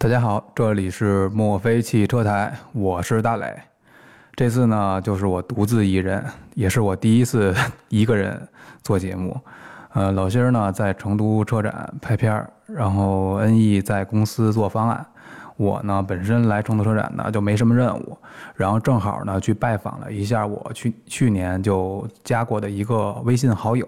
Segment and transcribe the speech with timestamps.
[0.00, 3.52] 大家好，这里是墨菲汽车台，我是大磊。
[4.36, 6.24] 这次呢，就是我独自一人，
[6.54, 7.52] 也是我第一次
[7.88, 8.40] 一个人
[8.84, 9.36] 做节目。
[9.94, 15.04] 呃，老辛儿呢在成都车展拍片儿，然后恩义在公司做方案。
[15.56, 18.16] 我呢本身来成都车展呢就没什么任务，
[18.54, 23.84] 然后正好呢去拜访了一下我去去年就加过的一个微信好友，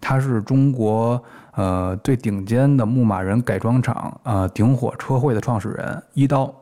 [0.00, 1.20] 他是中国
[1.54, 6.52] 呃最顶尖的牧马人改装厂呃顶火车会的创始人一刀。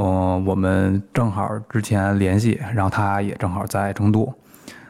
[0.00, 4.32] 嗯，我们正好之前联系，然后他也正好在成都，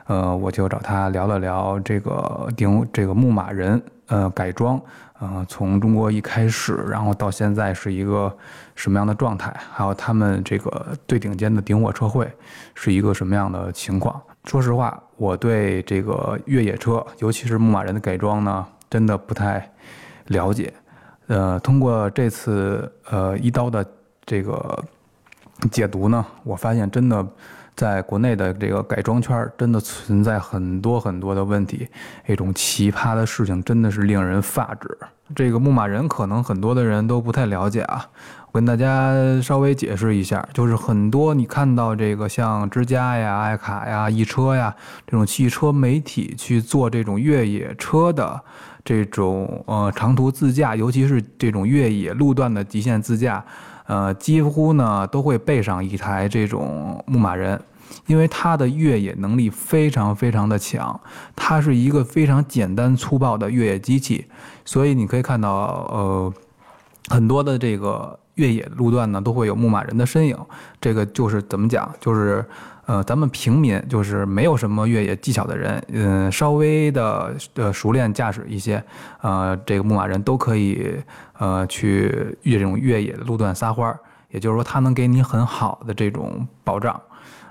[0.07, 4.79] 呃，我就找他聊了聊这个顶这个牧马人呃改装，
[5.19, 8.31] 呃，从中国一开始，然后到现在是一个
[8.75, 12.31] 什么样的状态，还有他们这个最顶尖的顶火车会
[12.75, 14.21] 是一个什么样的情况。
[14.45, 19.71] 说实话，我对这个越野车，尤其是牧马人的改装呢，真的不太
[20.27, 20.73] 了解。
[21.27, 23.87] 呃，通过这次呃一刀的
[24.25, 24.85] 这个。
[25.73, 26.25] 解读呢？
[26.45, 27.27] 我发现真的，
[27.75, 31.89] 在国内的这个改装圈真的存在很多很多的问题，
[32.29, 34.97] 一种奇葩的事情真的是令人发指。
[35.35, 38.07] 这个牧马人可能很多的人都不太了解啊，
[38.47, 44.73] 我跟大家稍微解释一下，就是很多你看到这个像之家呀、爱卡呀、易车呀
[45.09, 48.41] 这种汽车媒体去做这种越野车的
[48.89, 53.45] 这种呃长途自驾，尤其是这种越野路段的极限自驾。
[53.85, 57.61] 呃，几乎呢都会备上一台这种牧马人，
[58.07, 60.99] 因为它的越野能力非常非常的强，
[61.37, 64.25] 它是一个非常简单粗暴的越野机器，
[64.65, 65.51] 所以你可以看到，
[65.93, 66.33] 呃，
[67.11, 70.35] 很多的这个越野路段呢都会有牧马人的身影。
[70.81, 72.43] 这个就是怎么讲，就是。
[72.89, 78.83] 呃，咱们平民就是没有什么越野技巧的人，嗯，稍微的呃熟练驾驶一些，
[79.21, 80.97] 呃，这个牧马人都可以
[81.37, 84.01] 呃去越这种越野的路段撒欢儿，
[84.31, 86.99] 也就是说，它能给你很好的这种保障。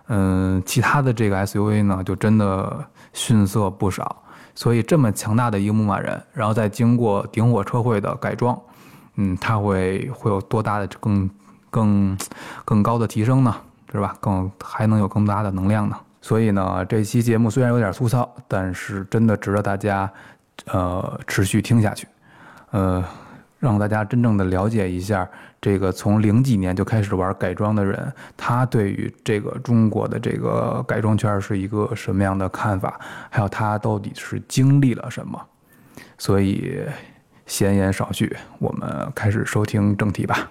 [0.07, 4.23] 嗯，其他的这个 SUV 呢，就真的逊色不少。
[4.55, 8.59] 所以这么强大的一个牧马人，然后再经过顶火车会的改装，
[9.17, 11.29] 嗯，它会会有多大的更
[11.69, 12.17] 更
[12.65, 13.55] 更高的提升呢？
[13.91, 14.15] 是吧？
[14.19, 15.97] 更还能有更大的能量呢。
[16.21, 20.11] 所以呢，这期节目虽然有点粗糙，但是真的值得大家，
[20.65, 22.07] 呃，持续听下去，
[22.71, 23.03] 呃，
[23.59, 25.29] 让大家真正的了解一下
[25.61, 32.99] 这个从零几年就开始玩改装的人，他对于这个中国的这个改装圈是一个什么样的看法，
[33.29, 35.41] 还有他到底是经历了什么。
[36.17, 36.81] 所以，
[37.45, 40.49] 闲言少叙，我们开始收听正题吧。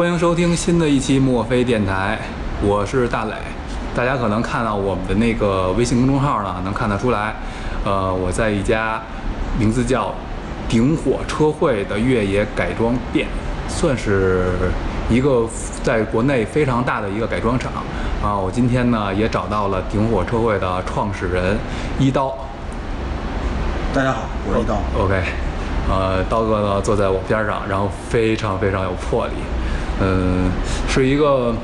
[0.00, 2.18] 欢迎收听新的一期墨菲电台，
[2.62, 3.34] 我是大磊。
[3.94, 7.34] 大家可能看到我们的那个微信公众号呢，能看得出来，
[7.84, 8.98] 呃，我在一家
[9.58, 10.14] 名字叫
[10.66, 13.28] “顶火车会”的越野改装店，
[13.68, 14.46] 算是
[15.10, 15.46] 一个
[15.82, 17.70] 在国内非常大的一个改装厂
[18.24, 18.34] 啊。
[18.34, 21.58] 我今天呢也找到了顶火车会的创始人
[21.98, 22.34] 一刀。
[23.92, 24.78] 大家好，我是一刀。
[24.98, 25.22] OK，
[25.90, 29.34] 呃，刀哥呢坐在我边上，然后非常非常有魄力。
[30.02, 30.50] 嗯，
[30.88, 31.54] 是一个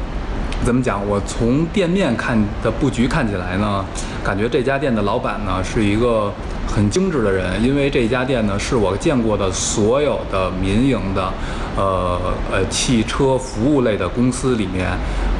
[0.64, 1.00] 怎么讲？
[1.06, 3.84] 我从店面看的布局看起来呢，
[4.22, 6.30] 感觉这家店的老板呢是一个
[6.66, 11.32] 很精致的人，因为这家店呢是我见过的所有的民营的，
[11.76, 12.20] 呃
[12.52, 14.90] 呃汽车服务类的公司里面，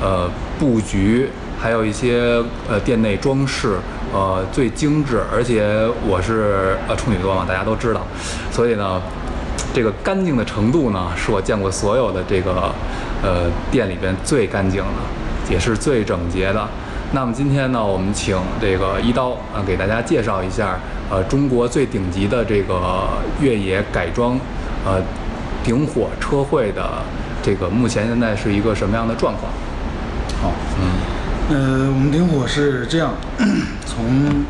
[0.00, 0.28] 呃
[0.58, 1.28] 布局
[1.60, 3.76] 还有一些呃店内装饰，
[4.12, 8.00] 呃最精致，而且我是呃处女座嘛，大家都知道，
[8.50, 9.02] 所以呢。
[9.76, 12.72] 这个干净的程度呢，是我见过所有的这个，
[13.22, 16.66] 呃，店里边最干净的，也是最整洁的。
[17.12, 20.78] 那么今天呢，我们请这个一刀啊，给大家介绍一下，
[21.10, 23.06] 呃，中国最顶级的这个
[23.38, 24.40] 越野改装，
[24.86, 24.98] 呃，
[25.62, 26.82] 顶火车会的
[27.42, 29.52] 这个目前现在是一个什么样的状况？
[30.40, 30.88] 好，嗯，
[31.50, 33.12] 呃，我们顶火是这样，
[33.84, 34.42] 从，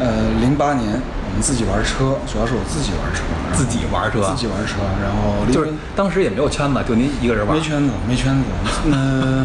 [0.00, 1.00] 呃，零八年。
[1.34, 3.24] 我们自己玩车，主要是我自己玩车，
[3.58, 7.56] 自己玩车，自己玩车，然后就是当时也没有圈子，就您一个人玩。
[7.56, 8.44] 没圈子，没圈子。
[8.86, 9.44] 嗯，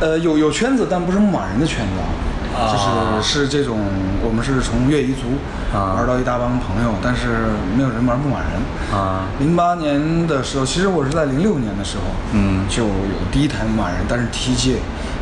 [0.00, 2.78] 呃，有有圈子，但不是牧马人的圈子啊，就
[3.20, 3.76] 是是这种，
[4.24, 5.36] 我们是从越彝族
[5.76, 7.44] 玩到一大帮朋友，但是
[7.76, 9.28] 没有人玩牧马人啊。
[9.38, 14.76] 零八年的时候，其实我是在零六年的时候，嗯，就有第一台牧马人，但是 T 界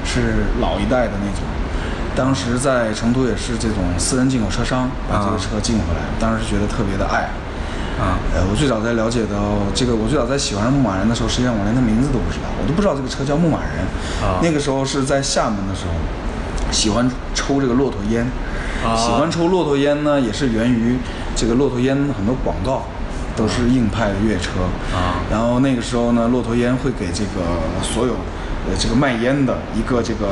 [0.05, 1.43] 是老一代的那种。
[2.17, 7.29] 当时在成都也是这种私人进口车商把这个车进回来，当时觉得特别的爱。
[8.01, 13.85] 啊，呃，我最早在了解到这个，我最早在喜欢上牧马人的时候，实际上我连他名字都不知道，我都不知道这个车叫牧马人。
[14.25, 15.93] 啊，那个时候是在厦门的时候，
[16.73, 18.27] 喜欢抽这个骆驼烟。
[18.85, 20.99] 啊，喜欢抽骆驼烟呢，也是源于
[21.37, 22.83] 这个骆驼烟很多广告。
[23.37, 24.65] 都是硬派的越野车。
[24.97, 28.17] 啊然后那个时候呢，骆驼烟会给这个所有
[28.69, 30.29] 呃这个卖烟的一个这个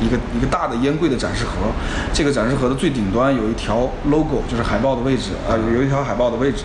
[0.00, 1.70] 一个一个大的烟柜的展示盒，
[2.12, 6.64] 这个展示盒的最顶端有一条 logo，就是海报的位置，呃有有一条海报的位置，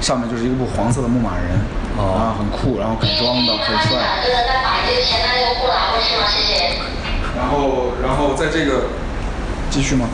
[0.00, 1.60] 上面就是一部黄色的牧马人，
[1.96, 4.22] 哦啊很酷，然后改装的很帅。
[4.24, 6.26] 这个再把这个前台给我拿过去吗？
[6.28, 6.54] 谢谢。
[7.36, 8.84] 然后然后在这个
[9.68, 10.06] 继续吗？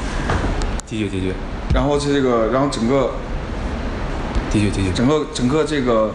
[0.87, 1.33] 继续继续
[1.73, 3.13] 然后这个然后整个
[4.51, 4.91] 继续继续。
[4.93, 6.13] 整个整个这个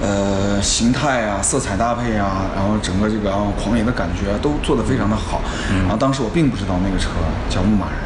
[0.00, 5.40] 呃形态啊、色彩搭配啊，然后整个这个啊狂野的感觉啊都做得非常的好。
[5.82, 7.08] 然后当时我并不知道那个车
[7.48, 7.98] 叫牧马人。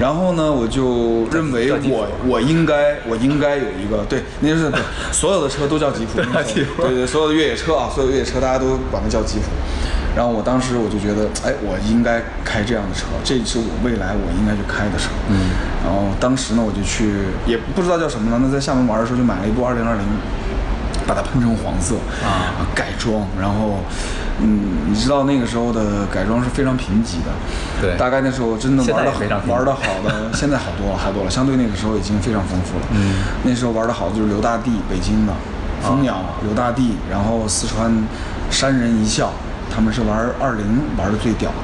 [0.00, 4.80] 然后呢，我就认为我我应该我应该有一个对，那就是对
[5.12, 9.44] 所有的车都叫吉普， 都叫吉普对对，所有的越野车啊，所有越野车大家都管它叫吉普。
[10.16, 15.10] 然后我当时我就觉得，哎，我应该开这样的车，这是我未来我应该去开的车。
[15.28, 15.52] 嗯。
[15.84, 17.12] 然后当时呢，我就去，
[17.46, 18.40] 也不知道叫什么了。
[18.42, 20.02] 那在厦门玩的时候，就买了一部二零二零，
[21.10, 23.26] 把它喷成黄色啊改装。
[23.40, 23.80] 然后，
[24.38, 27.32] 嗯，你知道那个时候的改装是非常贫瘠的。
[27.82, 29.10] 对大概那时候真的玩的
[29.48, 31.30] 玩的好的，现在好多了，好多了。
[31.30, 32.86] 相对那个时候已经非常丰富了。
[32.92, 33.14] 嗯。
[33.42, 35.32] 那时候玩的好的就是刘大地，北京的。
[35.82, 37.90] 蜂鸟、刘大地，然后四川
[38.50, 39.32] 山人一笑，
[39.74, 40.64] 他们是玩二零
[40.98, 41.56] 玩的最屌的，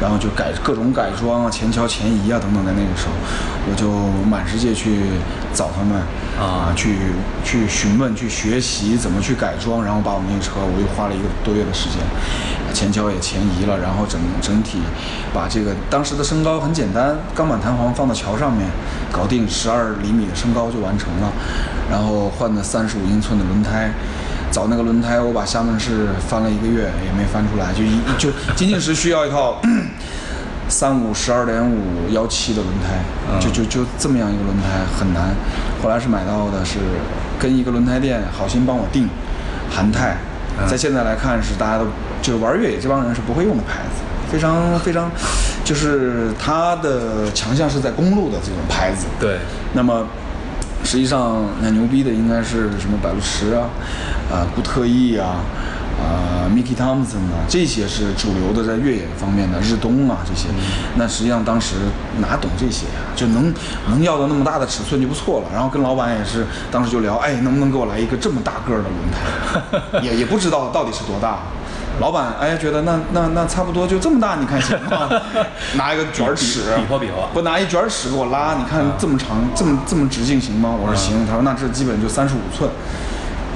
[0.00, 3.12] 然后就改各种改装啊，前桥前移啊等等，在那个时候，
[3.68, 3.90] 我就
[4.28, 5.00] 满世界去
[5.52, 6.00] 找他们
[6.38, 6.94] 啊去
[7.44, 11.98] 去询问、去学习怎么去改装，然后把我们那个车，我又花了一个多月的时间，
[12.72, 14.78] 前桥也前移了，然后整整体
[15.34, 18.68] 把这个当时的升高很简单，钢板弹簧放到桥上面，
[19.10, 21.32] 搞定十二厘米的升高就完成了，
[21.90, 23.90] 然后换的三十五英寸的轮胎。
[24.50, 29.60] 找那个轮胎，我把厦门市翻了一个月也没翻出来，就一就仅仅是需要一套
[30.68, 32.98] 三五十二点五幺七的轮胎，
[33.30, 35.34] 嗯就就就这么样一个轮胎很难。
[35.82, 36.78] 后来是买到的是
[37.38, 39.08] 跟一个轮胎店好心帮我订
[39.70, 40.16] 韩泰，
[40.58, 41.86] 嗯在现在来看是大家都
[42.20, 45.10] 就是玩越野这帮人是不会用的牌子，非常非常
[45.64, 49.06] 就是它的强项是在公路的这种牌子。
[49.18, 49.38] 对，
[49.72, 50.06] 那么
[50.88, 53.68] 实际上那牛逼的应该是什么百路驰啊，
[54.32, 55.36] 啊、固特异啊，
[56.00, 60.48] 啊、Mickey Thompson 啊，这些是主流的在越野方面的日东啊这些。
[60.96, 61.74] 那实际上当时
[62.22, 63.52] 哪懂这些啊、就能
[63.90, 65.48] 能要到那么大的尺寸就不错了。
[65.52, 70.00] 然后跟老板也是当时就聊，哎，能不能给我来一个这么大个儿的轮胎？
[70.00, 71.40] 也也不知道到底是多大。
[72.00, 75.08] 老板哎觉得那那那差不多就这么大，你看行吗？
[75.76, 80.70] 拿一个卷尺比划比划不拿一卷尺给我拉，你看这么长，这么这么直径行吗？
[80.80, 82.70] 我说行，他说那这基本就三十五寸。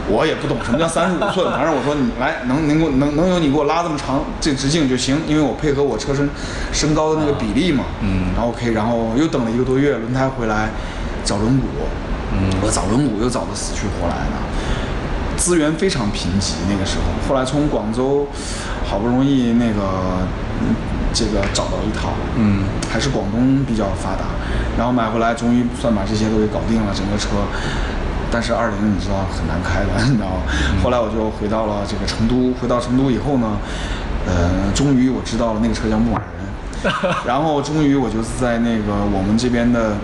[0.09, 6.29] 我也不懂什么叫三十五寸， 反正我说你来能能给我能能有你给我拉这么长这直径就行，因为我配合我车身
[6.73, 7.85] 身高的那个比例嘛。
[8.01, 10.71] 嗯然后 OK，然后又等了一个多月，轮胎回来
[11.25, 11.63] 找轮毂，
[12.33, 14.35] 嗯我找轮毂又找的死去活来的。
[15.43, 17.05] 资源非常贫瘠，那个时候。
[17.29, 18.29] 后来从广州
[18.89, 19.83] 好不容易那个
[20.61, 20.73] 嗯
[21.13, 24.27] 这个找到一套，嗯，还是广东比较发达，
[24.79, 27.31] 然后买回来终于算把这些都给搞定了，整个车。
[28.31, 30.43] 但是二零你知道很难开的， 你知道吗？
[30.83, 33.59] 后来我就回到了这个成都，回到成都以后呢，
[34.25, 36.95] 呃，终于我知道了那个车叫牧马人，
[37.27, 39.97] 然后终于我就是在那个我们这边的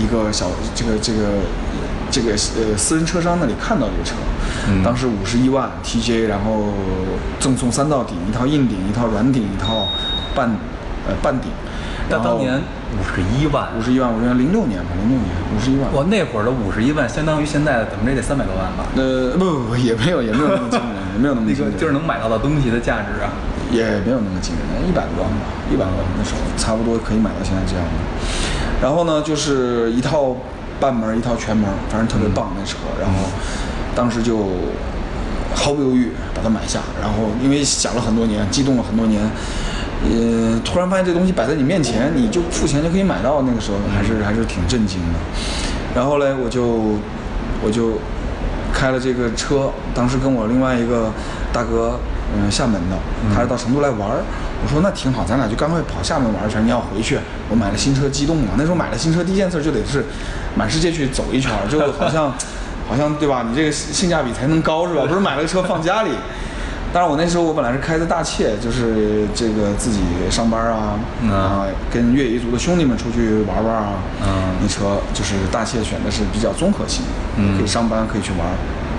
[0.00, 1.44] 一个小这个这个
[2.16, 4.14] 这个呃私人车商那里看到这个车，
[4.70, 6.72] 嗯当时五十一万 TJ，然后
[7.38, 9.86] 赠送三道顶，一套硬顶，一套软顶，一套
[10.34, 10.48] 半
[11.06, 11.50] 呃半顶。
[12.08, 15.92] 那当年五十一万，五十一万，我觉得零六年吧，零六年五十一万。
[15.92, 18.88] 我那会儿的五十一万，相当于现在的怎么着也得三百多万吧？
[18.96, 23.28] 呃不不不也没有也没有那么惊人，也没有那么 那惊人，个就是能买到的东西的价值啊。
[23.68, 28.00] 也没有那么惊人，一百多万吧，一百多万那时候差不多可以买到现在这样的。
[28.80, 30.36] 然后呢，就是一套
[30.80, 32.76] 半门，一套全门，反正特别棒那车。
[33.00, 33.28] 然后
[33.94, 34.46] 当时就
[35.54, 39.22] 毫不犹豫把它买下，然后因为想了很多年，激动了很多年，
[40.04, 45.18] 呃，突然发现这东西摆在你面前，你就付钱就可以买到，那个时候还是还是挺震惊的。
[45.94, 46.98] 然后嘞，我就
[47.64, 47.98] 我就
[48.72, 51.10] 开了这个车，当时跟我另外一个
[51.52, 51.98] 大哥，
[52.34, 52.96] 嗯、厦门的，
[53.34, 54.22] 他是到成都来玩儿。
[54.62, 56.64] 我说那挺好，咱俩就赶快跑厦门玩一圈。
[56.64, 58.48] 你要回去，我买了新车，激动嘛。
[58.56, 60.04] 那时候买了新车，第一件事就得是
[60.56, 62.32] 满世界去走一圈，就好像
[62.88, 63.44] 好像对吧？
[63.48, 65.04] 你这个性价比才能高是吧？
[65.06, 66.10] 不是买了个车放家里。
[66.92, 78.48] 但是，我那时候我本来是开的大切，就是这个自己上班啊，嗯啊，跟越野一族的兄弟们出去玩玩啊，嗯那车就是大切选的是比较综合性的，嗯可以上班可以去玩。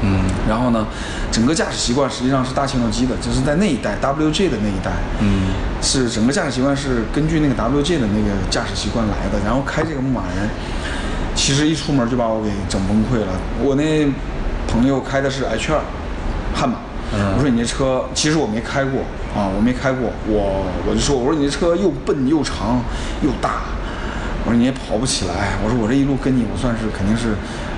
[0.02, 0.86] 嗯然后呢，
[1.32, 5.50] 整个驾驶习惯实际上是大切诺基的，就是在那一代 WJ 的那一代，嗯
[5.82, 9.40] 是整个驾驶习惯是根据那个 WJ 的那个驾驶习惯来的。
[9.46, 10.50] 然后开这个牧马人，
[11.36, 13.28] 其实一出门就把我给整崩溃了。
[13.62, 14.08] 我那
[14.68, 15.82] 朋友开的是 H 二
[16.54, 16.78] 悍马，
[17.36, 19.02] 我说你这车，其实我没开过
[19.36, 22.82] 啊，我没开过，我我就说我说你这车又笨又长
[23.22, 23.62] 又大，
[24.46, 27.36] 我说你也跑不起来，我说我这一路跟你，我算是肯定是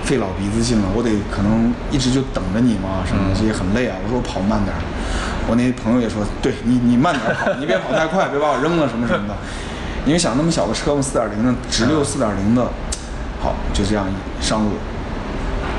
[0.10, 3.96] 费老鼻子劲了，我得可能一直就等着你嘛，什么的也很累啊。
[4.04, 4.76] 我说我跑慢点，
[5.48, 9.36] 我那朋友也说，对你你慢点跑， 你别跑太快，别把我扔了什么什么的。
[10.08, 12.64] 因为想那么小的车嘛，四点零的直六四点零的，
[13.40, 14.72] 好就这样一上路，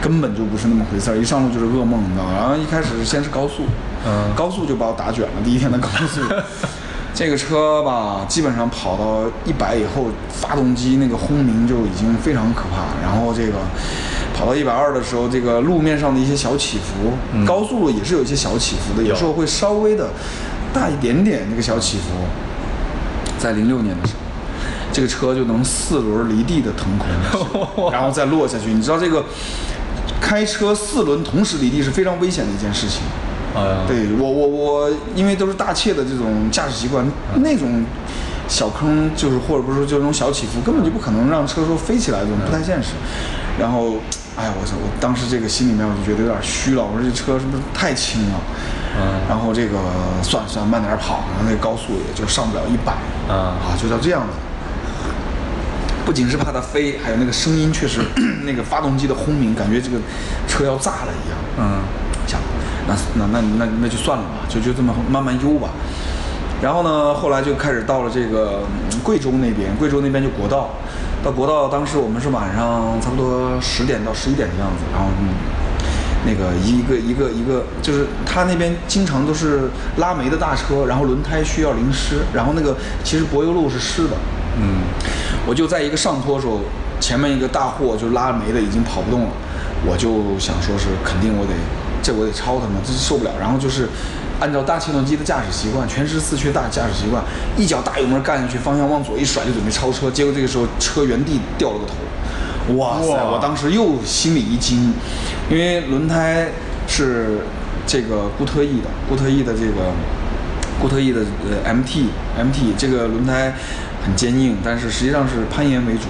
[0.01, 2.33] 根本就不是那么回事儿，一上路就是噩梦，你知道吗？
[2.39, 3.65] 然后一开始先是高速，
[4.07, 6.21] 嗯高速就把我打卷了，第一天的高速。
[7.13, 12.95] 这个车吧，基本上跑到一百以后，发动机那个轰鸣就已经非常可怕。
[13.03, 13.55] 然后这个
[14.41, 20.09] 跑到一百二的时候，这个路面上的一些小起伏，高速路也是有一些小起伏的，有时候会稍微的
[20.73, 22.05] 大一点点那个小起伏。
[23.39, 24.21] 在零六年的时候，
[24.91, 28.73] 这个车就能四轮离地的腾空， 然后再落下去。
[28.73, 29.23] 你知道这个
[30.23, 33.03] 开车四轮同时离地是非常危险的一件事情。
[33.55, 37.05] 啊，对我我我，因为都是大切的这种驾驶习惯，
[37.43, 37.85] 那种
[38.49, 42.91] 小坑就是或者不是说就那种小起伏，根本就不可能让车说飞起来，这种不太现实。
[43.59, 43.95] 然后，
[44.41, 44.73] 哎呀，我操！
[44.81, 48.41] 我当时这个心里面我就觉得有点虚了，我说这车是不是太轻了？
[48.97, 49.77] 嗯然后这个
[50.23, 52.95] 算了算了，慢点跑，然后那个高速也就上不了一百
[53.29, 54.33] 嗯啊，就到这样子。
[56.07, 58.01] 不仅是怕它飞，还有那个声音，确实
[58.45, 59.99] 那个发动机的轰鸣，感觉这个
[60.49, 61.39] 车要炸了一样。
[61.59, 61.85] 嗯
[62.27, 62.41] 想，
[62.89, 65.69] 那那那那那就算了吧，就就这么慢慢悠吧。
[66.63, 70.71] 然后呢，后来就开始到了这个嗯贵州那边，贵州那边就国道，
[71.23, 75.29] 到国道当时我们是晚上差不多十点到十一点的样子，然后嗯，
[76.25, 84.17] 那个一个一个一个就是他那边经常都是拉煤的大车，然后轮胎需要淋湿，然后那个其实柏油路是湿的，
[84.57, 84.81] 嗯
[85.47, 86.61] 我就在一个上坡的时候，
[87.01, 89.31] 前面一个大货就拉煤的已经跑不动了，
[89.87, 91.53] 我就想说是肯定我得
[92.03, 93.31] 这我得超他们，这受不了。
[93.39, 93.89] 然后就是
[94.41, 97.23] 按照大气动机的驾驶习惯，全时四驱大驾驶习惯，
[97.57, 103.09] 一脚大油门干下去，方向往左一甩就准备超车，结果这个时候车原地掉了个头，哇塞！
[103.09, 104.93] 哇我当时又心里一惊，
[105.51, 106.49] 因为轮胎
[106.89, 107.41] 是
[107.87, 109.93] 这个固特异的，固特异的这个。
[110.81, 112.07] 固特异的呃 MT
[112.39, 113.53] MT 这个轮胎
[114.05, 116.09] 很坚硬，但是实际上是攀岩为主，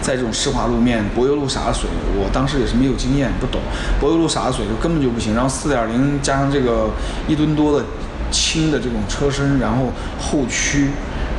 [0.00, 3.60] 在这种湿滑路面，柏油路洒水，我当时也是没有经验，不懂，
[4.00, 5.34] 柏油路洒水就根本就不行。
[5.34, 6.90] 然后四点零加上这个
[7.26, 7.84] 一吨多的
[8.30, 10.90] 轻的这种车身，然后后驱。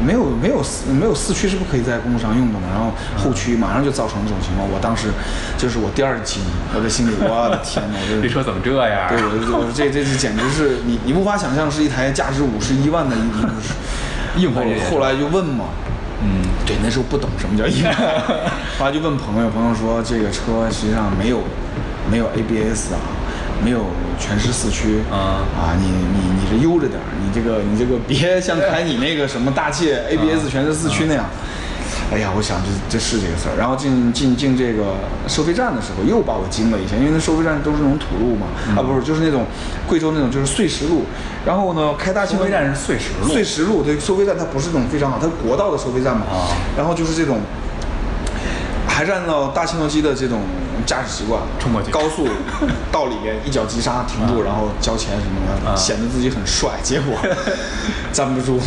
[0.04, 5.10] 没有没有四没有四驱是不可以在公路上用的嘛，然后后驱马上就造成这种情况，我当时
[5.60, 6.42] 就是我第二惊，
[6.74, 9.08] 我的心里我的天哪，我这 这车怎么这样？
[9.08, 15.66] 对，我就我说这这这简直是你你无法想象是一台价值五十一万的一一 后硬派越野后来就问嘛，
[16.24, 16.42] 嗯。
[16.66, 17.94] 对，那时候不懂什么叫硬派，
[18.80, 21.42] 后来就问朋友，朋友说这个车实际上没有
[22.10, 23.00] 没有 ABS 啊，
[23.64, 23.86] 没有
[24.20, 25.00] 全时四驱。
[25.12, 25.44] 啊。
[25.58, 31.26] 啊，你你你这悠着点儿，你这个你这个别像开你那个什么大切 ABS 全时四驱那样。
[32.12, 34.96] 哎呀，我想这这是这个事儿，然后进进进这个
[35.30, 39.46] 收费站的时候，又把我惊了一下，因为那收费站都是那种土路嘛，啊不是，就是那种
[39.88, 41.06] 贵州那种就是碎石路，
[41.46, 43.32] 然后呢开大收费站是碎石路。
[43.32, 46.52] 碎石路对，收费站它不是那种非常好，它是国道的收费站嘛，啊。
[46.76, 47.40] 然后就是这种，
[49.02, 50.42] 还是按照大气动机的这种
[50.86, 52.28] 驾驶习惯，冲过去高速
[52.92, 57.18] 到里边一脚急刹停住，然后交钱什么的，啊显得自己很帅，结果
[58.14, 58.60] 站不住，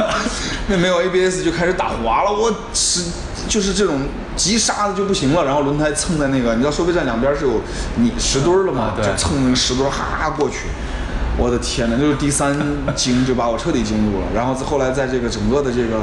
[0.68, 3.04] 那没有 ABS 就开始打滑了，我是
[3.48, 4.00] 就是这种
[4.36, 7.62] 急刹的就不行了，然后轮胎蹭在那个，你知道收费站两边是有
[7.96, 10.66] 你石墩儿的嘛啊，对就蹭那个石墩儿哈过去。
[11.38, 12.54] 我的天呐，就是第三
[12.94, 14.26] 惊就把我彻底惊住了。
[14.34, 16.02] 然后后来在这个整个的这个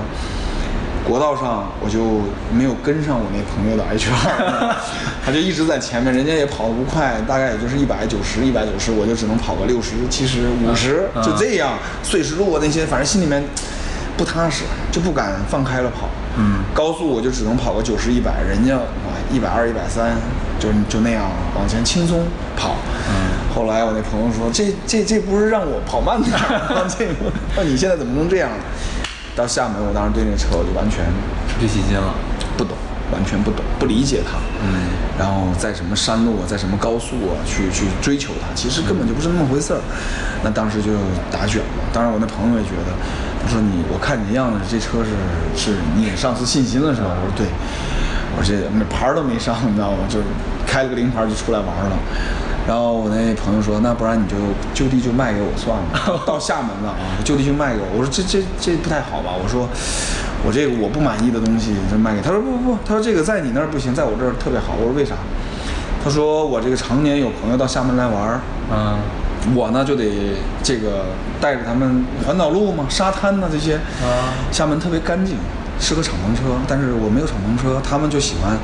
[1.07, 2.21] 国道上，我就
[2.51, 4.75] 没有跟上我那朋友的 H 二，
[5.25, 11.73] 他就一直在前面，人家也跑得不快，大概也就是一百九十、一百九十，我就只能跑个六十、七十、五十，嗯就这样。
[12.03, 13.41] 碎石路啊那些，反正心里面
[14.17, 16.09] 不踏实，就不敢放开了跑。
[16.39, 20.11] 嗯高速我就只能跑个九十、一百，人家哇一百二、一百三，
[20.59, 21.23] 就就那样
[21.55, 22.75] 往前轻松跑。
[23.09, 26.85] 嗯后来我那朋友说，这这这不是让我跑慢点儿吗？
[26.99, 27.13] 这个，
[27.55, 28.51] 那你现在怎么能这样？
[29.37, 31.05] 到厦门，我当时对那个车我就完全
[31.47, 32.09] 失去信心了。
[32.57, 32.75] 不懂，
[33.13, 34.41] 完全不懂，不理解它。
[34.65, 39.79] 嗯，然后在什么山路啊，在什么高速啊，去去追求它，其实根本就不是那么回事儿。
[40.43, 40.89] 那当时就
[41.29, 41.69] 打卷了。
[41.93, 42.89] 当然，我那朋友也觉得，
[43.45, 45.13] 他说你，我看你的样子，这车是
[45.53, 47.13] 是你也丧失信心了是吧？
[47.13, 47.45] 我说对，
[48.33, 50.09] 我说这牌儿都没上，你知道吗？
[50.09, 50.25] 就是
[50.65, 51.95] 开了个零牌就出来玩儿了。
[52.67, 54.35] 然后我那朋友说，那不然你就
[54.73, 57.87] 就地就卖给我算了， 到厦门了啊，就地就卖给我。
[57.97, 59.31] 我说这这这不太好吧？
[59.41, 59.69] 我说
[60.45, 64.75] 我这个我不满意的东西就卖给他说不不不，他说这个在你那儿不行，在我这儿特别好。
[64.77, 65.15] 我说为啥？
[66.03, 68.99] 他说我这个常年有朋友到厦门来玩儿，嗯
[69.55, 71.05] 我呢就得这个
[71.39, 75.37] 带着他们环岛路嘛，沙滩呐这些，啊厦门特别干净，
[75.79, 78.57] 适合敞篷车，但是我没有敞篷车，他们就喜欢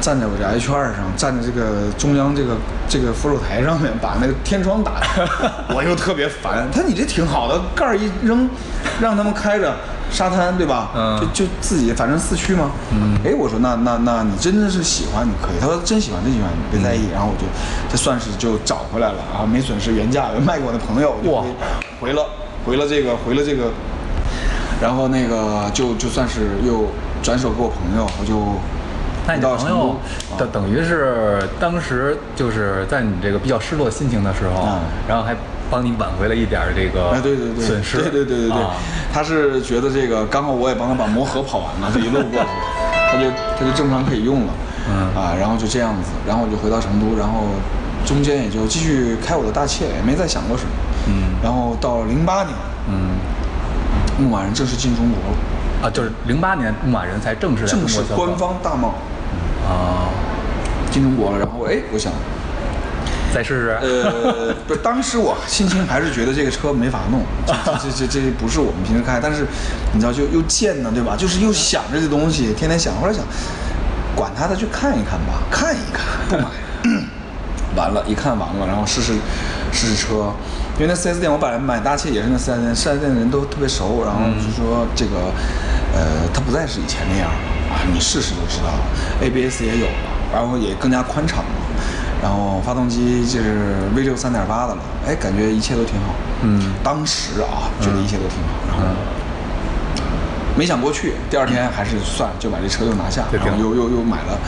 [0.00, 2.56] 站在我这 H 二上，站在这个中央这个
[2.88, 5.22] 这个扶手台上面，把那个天窗打开，
[5.74, 6.68] 我又特别烦。
[6.72, 8.48] 他说你这挺好的，盖儿一扔，
[9.00, 9.74] 让他们开着。
[10.12, 10.90] 沙滩对吧？
[10.96, 12.72] 嗯就就自己反正四驱嘛。
[12.90, 13.16] 嗯。
[13.24, 15.60] 哎，我说那那那你真的是喜欢你可以。
[15.60, 17.06] 他说真喜欢真喜欢，你别在意。
[17.12, 17.46] 然后我就
[17.88, 21.14] 这算是就找回来了啊，没损失原价，卖给我的朋友。
[21.22, 21.54] 我就
[22.00, 22.26] 回了
[22.66, 23.70] 回了这个回了这个，
[24.80, 26.86] 然后那个就就算是又
[27.22, 28.58] 转手给我朋友，我就
[29.26, 29.96] 那你到成朋友
[30.38, 34.80] 都等等于是当时就是在你这个比较失落心情的时候，嗯。
[35.06, 35.36] 然后还
[35.70, 38.70] 帮你挽回了一点儿这个哎，对对对，损失，对对对对对，啊。
[39.12, 42.48] 他是觉得这个刚好我也帮他把磨合跑完了，这一路过去，
[43.12, 44.52] 他就他就正常可以用了，
[44.88, 45.14] 嗯。
[45.14, 47.44] 啊，然后就这样子，然后我就回到成都，然后
[48.06, 50.70] 中间也就继续开我的大切，也没再想过什么，
[51.06, 51.36] 嗯。
[51.42, 52.56] 然后到零八年，
[52.88, 53.19] 嗯
[54.20, 58.94] 牧马人正式进中国了，啊，就是零八年牧马人才正式正式官方大贸
[59.66, 60.08] 啊，
[60.90, 62.12] 进中国了，然后哎，我想。
[63.32, 69.46] 再试试，呃， 不是，当时我心情还是觉得这个车没法弄，这这这这这不是我们平时开，但是
[69.94, 71.14] 你知道就又贱呢，对吧？
[71.16, 73.24] 就是又想着这东西，天天想，后来想，
[74.16, 76.50] 管他的，去看一看吧，看一看，不买。
[77.76, 79.12] 完了，一看完了，然后试试
[79.70, 80.32] 试试车，
[80.80, 85.30] 因为那 4S 店我本来买大切也是那 4S 店，4S 店的人都特别熟，然后就说这个，
[85.92, 87.28] 呃，它不再是以前那样
[87.68, 88.80] 啊，你试试就知道了
[89.20, 89.92] ，ABS 也有了，
[90.32, 91.50] 然后也更加宽敞了。
[92.22, 96.14] 然后发动机就是 V 六三点八的了，哎，感觉一切都挺好。
[96.44, 98.96] 嗯当时啊，觉得一切都挺好，然后
[100.56, 104.38] 没想过去，第二天还是算了，就把这车又拿下，然后又又又买了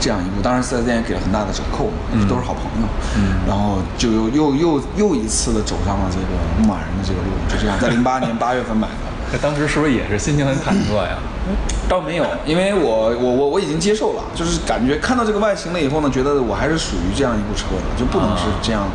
[0.00, 2.88] 这样一部，当然四 S 店也给了很大的折扣嘛，都是好朋友。
[3.16, 6.26] 嗯然后就又又又又一次的走上了这个
[6.58, 8.94] 牧马人的这个路，就这样，在零八年八月份买的。
[9.32, 11.16] 这当时是不是也是心情很忐忑呀？
[11.88, 18.86] 倒没有，因为我我我我已经接受了，就是感觉看到这个外形了以后呢，觉得我还是属于这样一部车的，就不能是这样，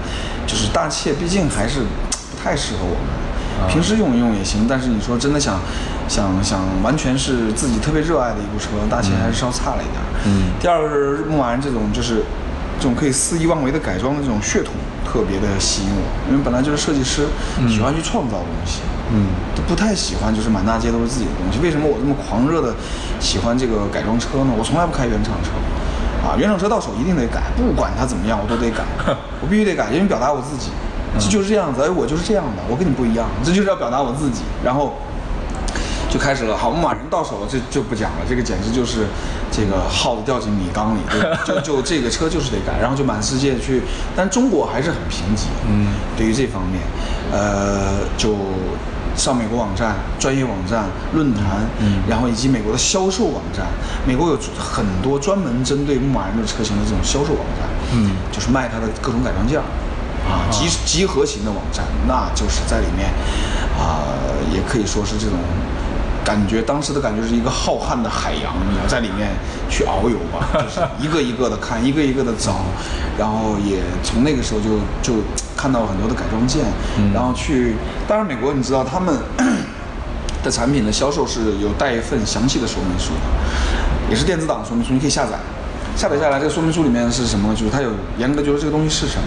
[0.45, 3.16] 就是大切毕竟还是不太适合我们。
[3.69, 5.59] 平时用一用也行，但是你说真的想
[6.07, 10.01] 想想完全是自己特别热爱的一部车，大切还是稍差了一点。
[10.25, 12.23] 嗯第二个是牧马人这种就是
[12.77, 14.73] 这种可以肆意妄为的改装的这种血统
[15.05, 17.25] 特别的吸引我，因为本来就是设计师，
[17.67, 18.81] 喜欢去创造东西。
[19.09, 19.23] 嗯
[19.55, 21.59] 都不太喜欢，就是满大街都是自己的东西。
[21.63, 22.75] 为什么我这么狂热的
[23.21, 24.51] 喜欢这个改装车呢？
[24.51, 25.55] 我从来不开原厂车，
[26.27, 28.83] 啊，原厂车到手一定得改，不管它怎么样，我都得改，
[29.39, 30.71] 我必须得改，因为表达我自己，
[31.19, 31.81] 这就是这样子。
[31.83, 34.41] 哎，我就是这样的，我跟你不一样，这就是要表达我自己。
[34.63, 34.93] 然后
[36.09, 39.05] 就开始了，好，牧马人到手了，这就不讲了，这个简直就是
[39.51, 40.99] 这个耗子掉进米缸里，
[41.45, 43.81] 就就就这个车就是得改，然后就满世界去，
[44.15, 46.81] 但中国还是很贫瘠，嗯，对于这方面，
[47.31, 48.35] 呃，就
[49.15, 53.65] 上美国网站、专业网站、论坛，嗯然后以及美国的销售网站，
[54.05, 59.65] 美国有很多专门针对牧马人的车型的这种销售网站，嗯就是卖它的各种改装件儿。
[60.27, 63.09] 啊，集集合型的网站，那就是在里面，
[63.79, 64.03] 啊、
[64.53, 65.37] 也可以说是这种
[66.23, 69.29] 感觉，当时的感觉是一个浩瀚的海洋，你要在里面
[69.69, 72.57] 去遨游吧， 就是一个一个的看，一个一个的找，
[73.17, 75.23] 然后也从那个时候就就
[75.55, 76.65] 看到了很多的改装件，
[77.13, 77.75] 然后去，
[78.07, 79.17] 当然美国你知道他们
[80.43, 85.39] 的产品的销售是有带一份详细的说明书的，也是电子档说明书，你可以下载。
[85.95, 87.55] 下载下来，这个说明书里面是什么？
[87.55, 89.23] 就是它有严格的就是这个东西是什么，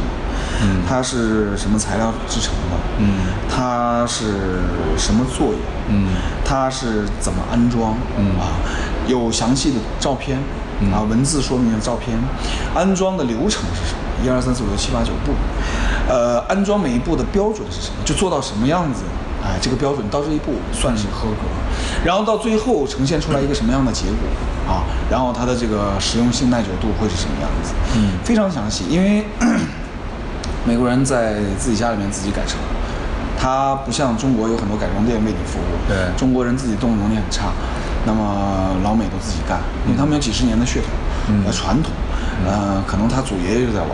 [0.62, 0.82] 嗯。
[0.88, 3.14] 它是什么材料制成的，嗯。
[3.48, 4.62] 它是
[4.98, 6.08] 什么作用，嗯。
[6.44, 8.38] 它是怎么安装，嗯。
[8.38, 8.58] 啊，
[9.06, 10.38] 有详细的照片，
[10.92, 12.18] 啊，文字说明的照片，
[12.74, 14.00] 安装的流程是什么？
[14.22, 15.32] 一二三四五六七八九步，
[16.06, 18.04] 呃，安装每一步的标准是什么？
[18.04, 19.02] 就做到什么样子？
[19.42, 21.48] 哎，这个标准到这一步算是合格，
[22.04, 24.28] 然后到最后呈现出来一个什么样的结果？
[24.70, 24.84] 啊？
[25.10, 27.72] 然后它的这个实用性耐久度会是什么样子？
[27.96, 28.18] 嗯。
[28.22, 29.24] 非常详细，因为
[30.64, 32.56] 美国人在自己家里面自己改车，
[33.38, 35.96] 他不像中国有很多改装店为你服务，对。
[36.16, 37.52] 中国人自己动手能力很差，
[38.04, 40.90] 那么老美都自己干，因为他们有几十年的血统，
[41.28, 41.44] 嗯。
[41.46, 41.90] 呃传统，
[42.46, 43.90] 呃，可能他祖爷爷就在玩，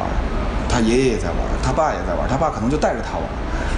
[0.68, 3.24] 他爷爷也在玩，他爸也在玩，他爸可能就带着他玩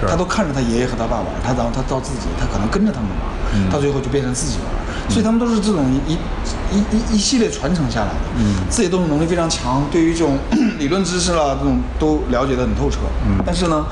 [0.09, 3.69] 他都看着他爷爷和他爸玩，他然后他到自己，他可能跟着他们玩，嗯。
[3.69, 10.37] 到最后就变成自己玩儿，所以他们都是这种一一一一系列传承下来的，嗯，自己动手能力非常强，对于这种
[10.77, 13.85] 理论知识啦，这种都了解的很透彻，嗯，但是呢，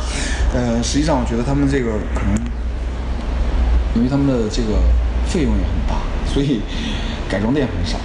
[0.53, 2.35] 呃，实际上我觉得他们这个可能，
[3.95, 4.77] 因为他们的这个
[5.25, 5.95] 费用也很大，
[6.31, 6.61] 所以
[7.27, 7.97] 改装店很少。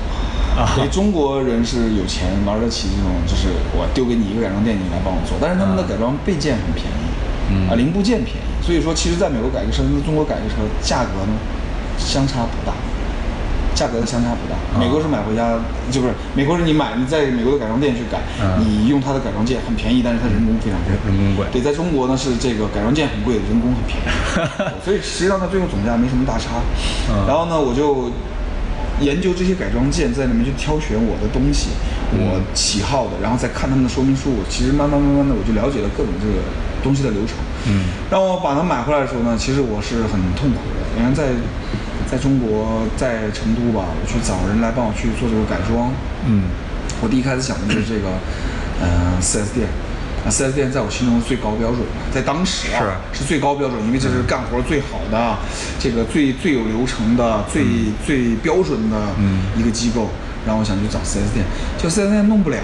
[0.53, 7.09] 啊，所以中国人是有钱玩得起这种，就是我丢给你一个改装店，你来帮我做，但是他们的改装备件很便宜，
[7.49, 11.33] 嗯啊，零部件便宜，所以说其实在美国改个车跟中国改个车价格呢
[11.97, 12.77] 相差不大，
[13.75, 14.57] 价格的相差不大。
[14.79, 15.59] 美国是买回家，
[15.91, 18.21] 就不是美国是你买你在美国的改装店去改，
[18.59, 21.47] 你用它的改装件很便宜，但是它人工非常贵，人工贵。
[21.53, 26.63] 对，在中国呢是这个改装件很贵，人工很便宜， 所以实际上它最后总价没什么大差。
[27.27, 28.11] 然后呢，我就。
[29.01, 31.71] 研究这些改装件，在里面去挑选我的东西，
[32.15, 34.31] 我喜好的，然后再看他们的说明书。
[34.49, 36.39] 其实慢慢慢慢的，我就了解了各种这个
[36.85, 37.35] 东西的流程。
[37.67, 40.87] 嗯，让我把它买回来的时候呢，其实我是很痛苦的。
[40.95, 41.35] 因为在
[42.13, 45.91] 在中国，在成都吧，我去找人来帮我去做这个改装。
[46.29, 46.45] 嗯，
[47.01, 48.13] 我第一开始想的就是这个，
[48.85, 49.67] 嗯，4S 店。
[50.23, 51.81] 啊，4S 店在我心中最高标准，
[52.13, 55.39] 在当时啊是最高标准，因为这是干活最好的，
[55.81, 57.65] 这个最最有流程的、最
[58.05, 59.17] 最标准的
[59.57, 60.11] 一个机构。
[60.45, 61.47] 然后我想去找 4S 店，
[61.79, 62.59] 就 4S 店弄不了。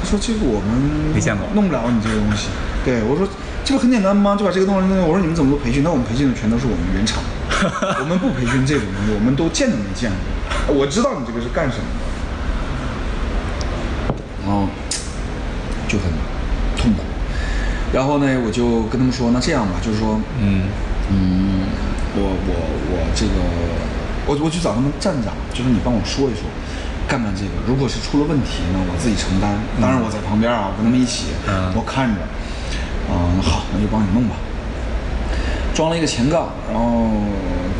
[0.00, 0.80] 他说这个我们
[1.14, 2.48] 没见过，弄不了你这个东西。
[2.82, 3.28] 对我说
[3.64, 4.34] 这不很简单吗？
[4.34, 4.98] 就把这个东西弄。
[5.06, 5.84] 我说你们怎么做培训？
[5.84, 7.22] 那我们培训的全都是我们原厂，
[8.00, 10.74] 我们不培训这种东西，我们都见都没见过。
[10.74, 12.04] 我知道你这个是干什么的，
[14.44, 14.68] 然后
[15.88, 16.06] 就很。
[16.76, 17.00] 痛苦，
[17.94, 20.68] 然后呢，我就跟他们说，那这样吧，就是说，嗯
[21.08, 21.64] 嗯，
[22.12, 22.52] 我我
[22.92, 23.40] 我这个，
[24.26, 26.44] 我我去找他们站长，就是你帮我说一说，
[27.08, 31.32] 干干这个，如果是出了问题呢，我自己承担，当然我在旁边啊，跟他们一起，
[31.72, 32.20] 我看着，
[33.08, 34.36] 嗯，好，那就帮你弄吧。
[35.74, 37.10] 装了一个前杠，然后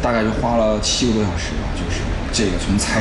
[0.02, 2.02] 大概就花了七个多小时吧，就是
[2.33, 3.00] 这个从拆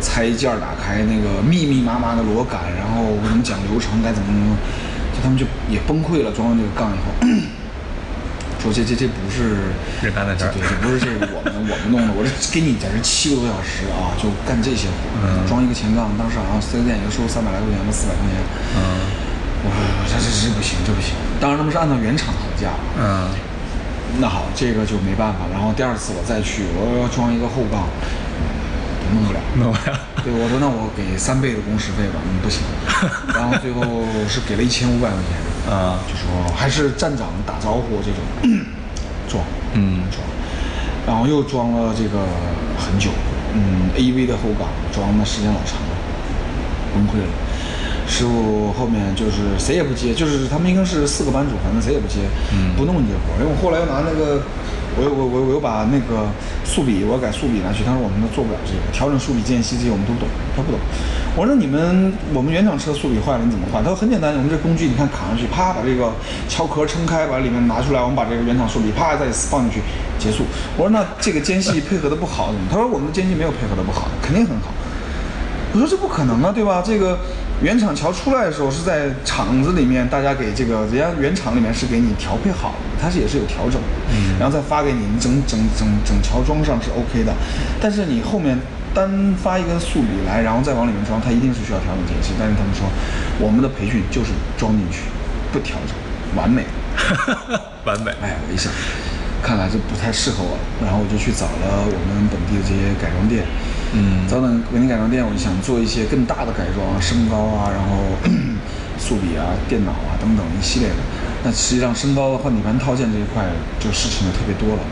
[0.00, 4.56] 拆件打开那个密密麻麻的螺杆，然后我跟他们讲流程该怎么怎么。
[5.22, 7.14] 他们就也崩溃了，装完这个杠以后，
[8.58, 9.70] 说这这这不是
[10.02, 18.34] 人干的事儿，对，这不是这个我们我们弄的，我这给你在这七个多小时啊，就干这些活，装一个前杠，当时好像四 S 店也就收三百来块钱吧，四百块钱。
[18.74, 18.82] 嗯，
[19.62, 19.78] 我说
[20.10, 21.14] 这这这不行，这不行。
[21.38, 22.74] 当然他们是按照原厂的价。
[22.98, 23.30] 嗯，
[24.20, 25.40] 那好，这个就没办法。
[25.52, 27.88] 然后第二次我再去，我要装一个后杠。
[29.12, 29.98] 弄不了，弄不了。
[30.24, 32.62] 对，我说那我给三倍的工时费吧，嗯，不行。
[33.36, 33.84] 然后最后
[34.26, 35.36] 是给了一千五百块钱，
[35.68, 38.24] 啊，就说还是站长打招呼这种
[39.28, 39.44] 装，
[39.74, 40.24] 嗯，装。
[41.04, 42.24] 然后又装了这个
[42.80, 43.10] 很久，
[43.52, 45.92] 嗯，A V 的后杠装的时间老长了，
[46.94, 47.28] 崩溃了。
[48.12, 52.20] 师傅后面就是谁也不接，就是他们应该是四个班主，反正谁也不接，
[52.52, 53.40] 嗯，不弄这活。
[53.40, 54.42] 因为我后来又拿那个。
[54.92, 56.28] 我我我我又把那个
[56.68, 60.76] 速比，我改速比拿去，他说我们都做不了这个，调整速比间隙这些我们都懂，他不懂。
[61.32, 63.80] 我说你们我们原厂车速比坏了你怎么换？
[63.80, 66.12] 他说很简单，我们这工具你看卡上去，啪把这个
[66.44, 69.80] 壳壳撑开，把里面拿出来，我们把这个原厂速比啪再放进去
[70.20, 70.44] 结束。
[70.76, 72.68] 我说那这个间隙配合的不好怎么？
[72.68, 74.76] 他说我们的间隙没有配合的不好，肯定很好。
[75.72, 76.82] 我说这不可能啊，对吧？
[76.84, 77.18] 这个。
[77.62, 83.80] 原厂桥出来的时候是在厂子里面，大家给这个人家原厂里面是给你调配好的，它是也是有调整，
[84.10, 87.32] 嗯，然后再发给你，你整整整整桥装上是 OK 的，
[87.80, 88.58] 但是你后面
[88.92, 89.08] 单
[89.40, 92.34] 发一根速比来，然后再往里面装，它一定是需要调整间隙。
[92.36, 92.82] 但是他们说，
[93.38, 95.02] 我们的培训就是装进去，
[95.52, 95.94] 不调整，
[96.34, 96.66] 完美，
[97.86, 98.10] 完美。
[98.20, 98.72] 哎，我一想。
[99.40, 103.42] 看来这不太适合我，然后我就去找了我们本地的这些改装店，
[103.92, 108.16] 嗯，等等文明改装店，我就想做一些更大的改装，升高啊，然后
[108.98, 110.96] 速比啊、电脑啊等等一系列的。
[111.44, 113.44] 那实际上升高换底盘套件这一块，
[113.78, 114.82] 就事情就特别多了。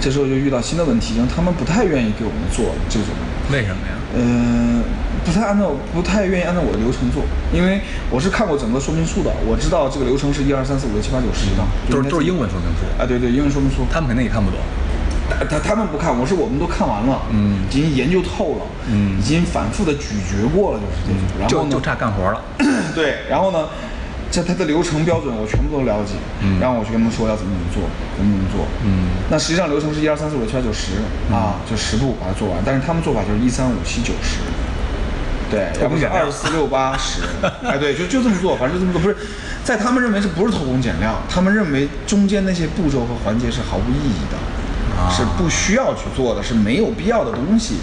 [0.00, 3.08] 这时候就遇到新的问题，因为他们不太愿意给我们做这种。
[3.52, 3.94] 为什么呀？
[4.16, 4.82] 嗯。
[5.24, 12.86] 不太按照，不太愿意按照我的流程做，因为我是看过整个说明书的，我知道这个流程是一二三四五六七八九十几道，都是都是英文说明书。
[12.94, 14.60] 啊，对对，英文说明书，他们肯定也看不懂。
[15.28, 21.22] 他他他们不看，我是我们都看完了，嗯，已经研究透了，嗯，已经反复的咀嚼过了，就是这种。
[21.40, 22.40] 然后就就差干活了。
[22.94, 23.68] 对，然后呢？
[24.28, 26.12] 这它的流程标准我全部都了解，
[26.42, 27.80] 嗯，然后我去跟他们说要怎么怎么做，
[28.18, 30.98] 怎么怎么做，嗯，那实际上流程是一二三四五六七八九十
[31.32, 34.42] 啊，就十步把它做完，但是他们做法就是一三五七九十。
[35.48, 37.22] 对，要不是二四六八十，
[37.64, 39.16] 哎，对，就就这么做，反正就这么做，不是，
[39.62, 44.36] 在他们认为这不是偷工减料，他们认为中间那些步骤和环节是毫无意义的，
[45.10, 47.76] 是不需要去做的，是没有必要的东西。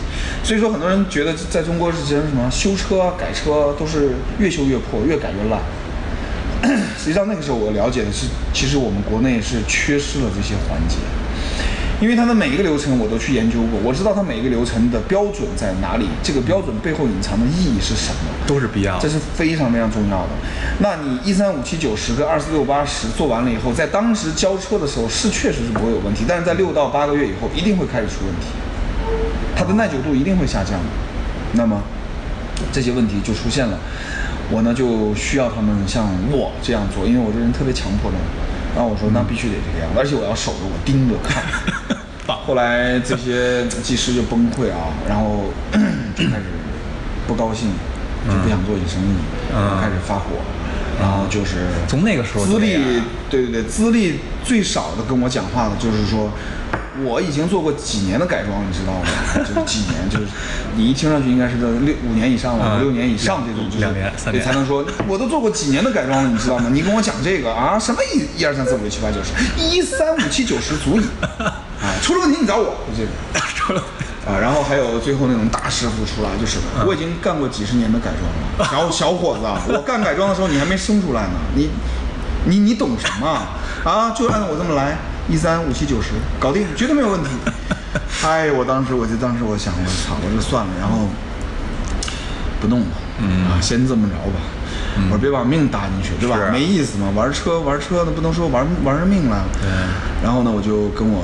[0.44, 5.62] 所以说，很多人觉得在中国是实什么修车改车都是越修越破，越改越烂。
[6.98, 10.98] 实际上那个时候我了解的是，其实我们国内是缺失了这些环节。
[12.02, 18.30] 因为它的每一个流程我都去研究过，我知道它每一个流程的标准在哪里，这个标准背后隐藏的意义是什么。
[18.46, 19.00] 都是必要的。
[19.02, 20.30] 这是非常非常重要的。
[20.80, 28.48] 那你一三五七九十跟二四六八十做完了以后，在当时交车的时候是确实是不会有问题，但是在六到八个月以后一定会开始出问题，
[29.56, 30.78] 它的耐久度一定会下降。
[31.54, 31.82] 那么
[32.74, 33.80] 这些问题就出现了，
[34.52, 38.20] 我呢就需要他们像我这样做，因为我这人特别强迫症。
[38.76, 41.44] 然后我说那必须得这个样，而且我要守着我盯着看。
[42.28, 45.52] 后来这些技师就崩溃啊，然后
[46.16, 46.44] 就开始
[47.28, 47.70] 不高兴，
[48.28, 49.16] 就不想做你生意，
[49.54, 49.80] 嗯。
[49.82, 50.40] 开始发火，
[51.02, 52.78] 然后就是从那个时候资历，
[53.30, 56.32] 对对对，资历最少的跟我讲话的就是说，
[57.04, 59.06] 我已经做过几年的改装，你知道吗？
[59.44, 60.26] 就是几年，就是
[60.78, 62.80] 你一听上去应该是这六五年以上了，嗯。
[62.80, 64.42] 五六年以上这种，就是两年三年。
[64.42, 66.70] 对才能说，我都做过几年的改装了，你知道吗？
[66.72, 71.04] 你跟我讲这个啊，什么一一二三四五六七八九十，一三五七九十足矣，
[71.40, 71.63] 啊，
[72.04, 73.10] 出了问题你找我，就这个。
[73.56, 73.82] 出了
[74.28, 78.24] 啊，然后还有最后那种大师傅出来，就是我已经干过几十年的改装
[78.60, 81.70] 了，然后小伙子啊，我干改装的时候你还没生出来呢，你
[82.46, 83.56] 你你懂什么啊？
[83.84, 84.98] 啊，就按照我这么来，
[85.30, 87.30] 一三五七九十，搞定，绝对没有问题。
[88.24, 91.08] 哎，我当时我就当时我想，我操，我就算了，然后
[92.62, 94.40] 不弄了，嗯啊，先这么着吧。
[95.06, 96.38] 我说别把命搭进去，对吧？
[96.38, 99.44] 是没意思嘛，玩车玩车的不能说玩玩人命了。
[99.60, 99.70] 对
[100.24, 101.22] 然后呢，我就跟我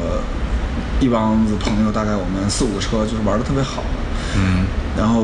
[1.00, 3.84] 一帮子朋友，大概我们四五个车，就是玩的特别好。
[4.36, 4.66] 嗯
[4.98, 5.22] 然后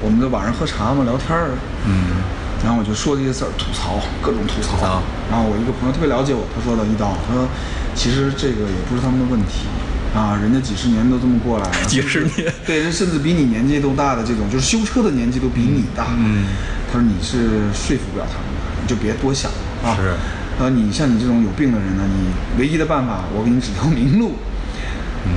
[0.00, 1.50] 我们在晚上喝茶嘛，聊天儿。
[1.86, 2.22] 嗯
[2.64, 4.74] 然后我就说这些事儿，吐槽各种吐槽。
[4.74, 7.46] 吐槽然后我一个朋友特别了解我，他说的一刀，他说
[7.94, 9.68] 其实这个也不是他们的问题
[10.16, 16.08] 啊，人家几十年都这么过来了， 几十年对，人甚至比你年纪都大的这种，就是修车的年纪都比你大。
[16.18, 16.46] 嗯，
[16.90, 19.50] 他说你是说服不了他们的，你就别多想
[19.84, 19.94] 啊。
[19.94, 20.16] 是
[20.58, 24.34] 他说你像你这种有病的人呢，你唯一的办法，我给你指条明路。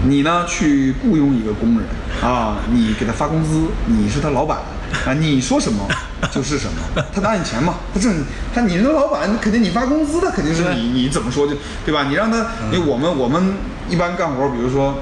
[0.07, 1.87] 你呢，去雇佣一个工人
[2.23, 4.59] 啊，你给他发工资，你是他老板
[5.05, 5.87] 啊，你说什么
[6.31, 8.13] 就是什么，他拿你钱嘛，他挣
[8.53, 12.05] 他你是他老板，肯定你发工资，他肯定是你你怎么说就对吧？
[12.07, 12.37] 你让他，
[12.71, 13.53] 因为我们我们
[13.89, 14.95] 一般干活，比如说。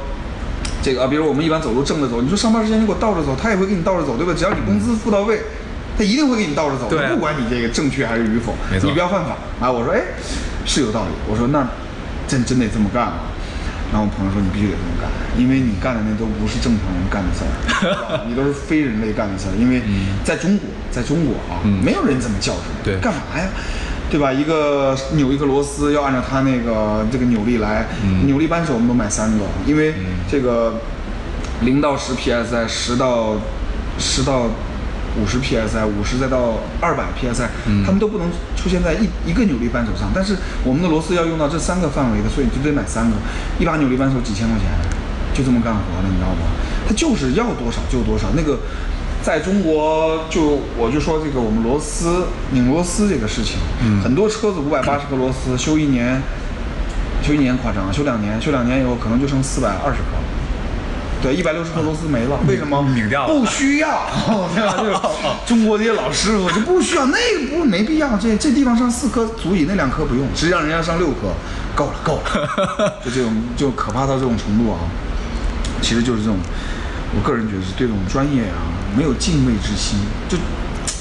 [0.82, 4.34] 这个啊，比如我们一般走路正着走，你说上班时间你给我倒着走，他也会给你倒着走，对吧？
[4.34, 5.42] 只要你工资付到位，
[5.98, 9.70] 他一定会给你倒着走，对不管你这个正确还是与否，你不要犯法啊！
[9.70, 10.00] 我说，哎，
[10.65, 11.10] 是有道理。
[11.30, 11.68] 我说那
[12.30, 13.13] 真真得这么干啊。
[13.91, 19.54] 然后我朋友说你必须得这么干，因为你干的那都不是正常人干的事儿， 你都是非人类干的事儿。
[19.58, 19.82] 因为
[20.23, 23.49] 在中国，在中国啊，嗯没有人这么教训，对干嘛呀？
[24.10, 24.34] 对吧？
[24.34, 29.93] 一个扭一个螺丝要按照它那个这个扭力来，嗯扭力扳手我们都买三个，因为
[30.30, 30.82] 这个
[31.62, 33.36] 零到十 psi，十到
[33.99, 34.47] 十到
[35.17, 40.12] 五十 psi，五十再到二百 psi，、嗯它们都不能出现在一一个扭力扳手上。
[40.13, 43.15] 但是我们的螺丝要用到这三个范围的，所以你就得买三个，
[43.60, 44.67] 一把扭力扳手几千块钱，
[45.34, 46.52] 就这么干活的，你知道吗？
[46.88, 48.28] 他就是要多少就多少。
[48.36, 48.60] 那个
[49.22, 56.22] 在中国就我就说这个我们螺丝拧螺丝这个事情，嗯很多车子五百八十颗螺丝修一年，
[57.22, 60.24] 修一年夸张，修两年，修两年以后可能就剩四百二十颗了。
[61.21, 62.82] 对，一百六十颗螺丝没了，为什么？
[62.95, 64.08] 拧掉了不需要，
[64.55, 64.75] 对吧？
[64.77, 64.95] 就是
[65.45, 71.34] 中国这些老师傅就不需要，那个不没必要，这这地方上四颗足以，那两颗不用，实际上人家上六颗，
[71.75, 74.79] 够了够了， 就这种就可怕到这种程度啊！
[75.82, 76.38] 其实就是这种，
[77.15, 78.63] 我个人觉得是对这种专业啊
[78.95, 80.38] 没有敬畏之心，就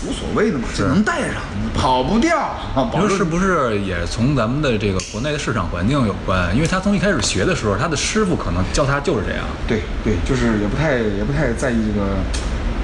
[0.08, 1.42] 无所谓的嘛，只能带上，
[1.74, 2.90] 跑不掉啊！
[2.94, 6.54] 你说是不是也从咱们的这个国内的市场环境有关？
[6.54, 9.44] 因为他从一开始学的时候，他的师傅可能教他就是这样。
[9.66, 12.16] 对对，就是也不太也不太在意这个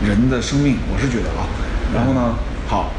[0.07, 1.49] 人的生命，我是觉得啊。
[1.95, 2.35] 然后呢，
[2.69, 2.91] 好，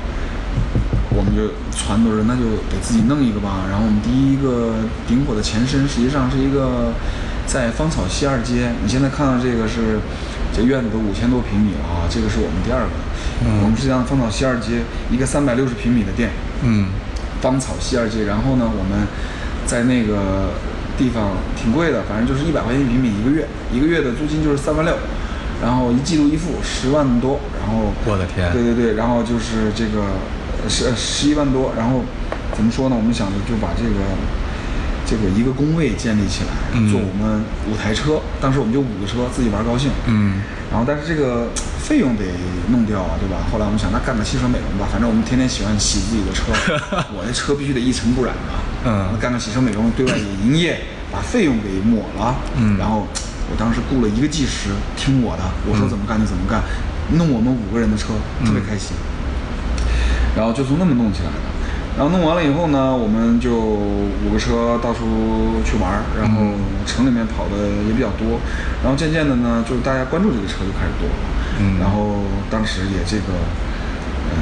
[1.12, 3.66] 我们就传都是那就得自己弄一个吧。
[3.70, 4.74] 然后我们第一个
[5.08, 6.94] 顶火的前身实际上是一个
[7.46, 10.00] 在芳草西二街，你现在看到这个是
[10.56, 12.92] 这院子都五千多平米了啊，这个是我们第二个。
[13.62, 14.80] 我们实际上芳草西二街
[15.12, 16.30] 一个三百六十平米的店，
[16.64, 16.88] 嗯
[17.42, 19.06] 芳草西二街，然后呢，我们
[19.66, 20.56] 在那个
[20.98, 24.96] 地方挺贵的，反正就是一百块钱一平米一个月，一个月的租金就是三万六，
[25.62, 30.16] 然后一季度一付十万多，然后我的天对对对，然后就是这个
[30.64, 32.00] 呃十十一万多，然后
[32.56, 32.96] 怎么说呢？
[32.96, 34.00] 我们想着就把这个
[35.06, 40.42] 这个一个工位建立起来，嗯做我们五台车，当时我们就五个车自己玩高兴，嗯
[40.72, 41.48] 然后但是这个
[41.80, 42.26] 费用得
[42.70, 43.46] 弄掉啊，对吧？
[43.52, 46.52] 后来我们想，那干个汽车美容吧，反正我们天天喜欢洗自己的车，
[47.16, 48.90] 我的车必须得一尘不染的。
[48.90, 52.36] 嗯那干个汽车美容，对外也营业，把费用给抹了。
[52.58, 53.08] 嗯然后
[53.50, 56.62] 我当时雇了一个技师，听我的，我说怎么干就怎么干，
[57.14, 58.08] 弄我们五个人的车，
[58.44, 58.98] 特别开心。
[60.36, 61.55] 然后就从那么弄起来的。
[61.98, 66.52] 然后弄完了以后呢，我们就五个个车到处去玩儿，然后
[66.86, 68.40] 城里面跑的也比较多，
[68.84, 71.16] 然后渐渐的呢，就是大家关注这个车就开始多了，
[71.60, 73.32] 嗯然后当时也这个，
[74.28, 74.36] 呃，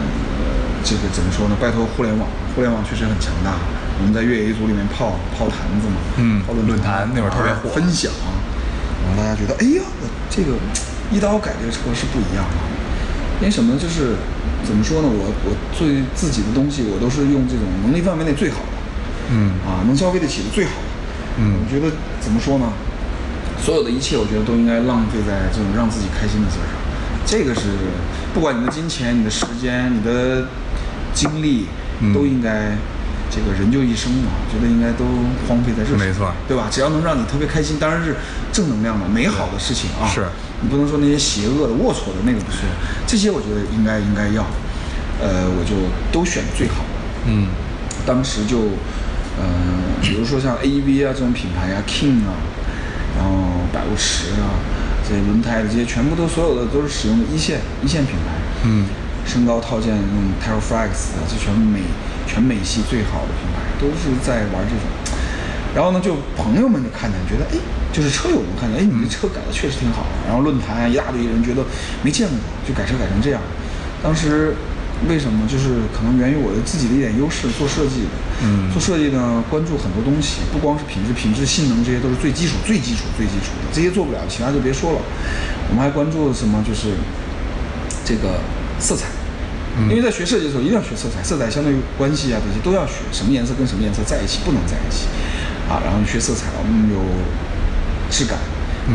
[0.83, 1.55] 这个怎么说呢？
[1.61, 3.53] 拜托互联网，互联网确实很强大。
[4.01, 8.11] 我们在越野一组里面泡泡坛子嘛，嗯泡论论坛那会儿特别火分享，
[9.05, 9.85] 然后大家觉得，哎呀，
[10.27, 10.57] 这个
[11.13, 12.57] 一刀改这个车是不一样的。
[13.41, 13.79] 因为什么呢？
[13.79, 14.17] 就是
[14.65, 15.07] 怎么说呢？
[15.07, 18.77] 我我对自己的东西，我都是用这种能力范围内最好的，
[19.31, 20.87] 嗯啊，能消费得起的最好的。
[21.39, 22.71] 嗯我觉得怎么说呢？
[23.61, 26.75] 所有的一切，我觉得都应该浪费在这种让自己开心的事上。
[27.25, 27.61] 这个是
[28.33, 30.47] 不管你的金钱、你的时间、你的
[31.13, 31.67] 精力，
[31.99, 32.77] 嗯都应该。
[33.33, 35.03] 这个人就一生嘛，我觉得应该都
[35.47, 36.31] 荒废在这上，没错。
[36.47, 36.67] 对吧？
[36.69, 38.15] 只要能让你特别开心，当然是
[38.51, 40.05] 正能量的、美好的事情啊。
[40.07, 40.25] 是。
[40.61, 42.61] 你不能说那些邪恶的、龌龊的那个不说，
[43.07, 44.45] 这些我觉得应该应该要，
[45.19, 45.73] 呃，我就
[46.11, 46.99] 都选最好的。
[47.27, 47.47] 嗯。
[48.05, 48.59] 当时就，
[49.39, 49.43] 呃，
[50.01, 52.35] 比如说像 AEV 啊这种品牌啊，King 啊，
[53.17, 54.59] 然后百物驰啊，
[55.07, 58.85] 这些轮胎的这些全部都所有的都是使用的一线一线品牌，嗯
[59.25, 61.79] 身高套件用 t e r r f l e x 啊，这全美
[62.27, 64.85] 全美系最好的品牌，都是在玩这种。
[65.73, 67.57] 然后呢，就朋友们就看见，觉得哎，
[67.91, 70.05] 就是车友们看见，哎，你这车改的确实挺好。
[70.27, 71.65] 然后论坛啊，一大堆人觉得
[72.03, 73.41] 没见过，就改车改成这样。
[74.03, 74.53] 当时
[75.09, 75.47] 为什么？
[75.47, 78.13] 就是可能源于我的自己的一点优势，做设计的。
[78.45, 83.71] 嗯做设计呢，关注很多东西，不光是品质、品质、性能，这些都是最基础、最基础、最基础的。
[83.73, 84.99] 这些做不了，其他就别说了。
[85.69, 86.63] 我们还关注什么？
[86.67, 86.93] 就是
[88.05, 88.39] 这个
[88.79, 89.07] 色彩。
[89.89, 95.09] 因为在学设计的时候，一定要学色彩，色彩相对关系啊，这些都要学，什么颜色跟什么颜色在一起，不能在一起，
[95.65, 97.01] 啊，然后学色彩，我们有
[98.13, 98.37] 质感，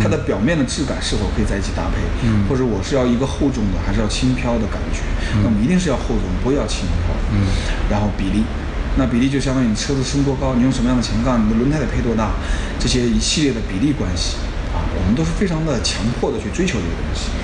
[0.00, 5.02] 它的表面的质感是否可以在一起搭配，嗯或者我是要一个厚重的，还是要轻飘的感觉，
[5.42, 7.42] 那我们一定是要厚重，不要轻飘，嗯，
[7.90, 8.46] 然后比例。
[8.94, 12.38] 那比例就相当于你车子升多高，你用什么样的前杠，你的轮胎得配多大，
[12.78, 14.38] 这些一系列的比例关系
[14.70, 17.34] 啊，我们都是非常的强迫的去追求这个东西。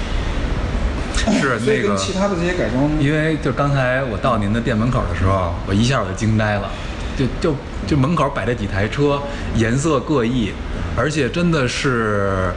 [1.40, 6.70] 是那个其他的这些改装，因为就刚才我到您的店门口的时候，我一下我就惊呆了，
[7.16, 7.56] 就就
[7.86, 9.20] 就门口摆着几台车，
[9.56, 10.52] 颜色各异，
[10.96, 12.52] 而且真的是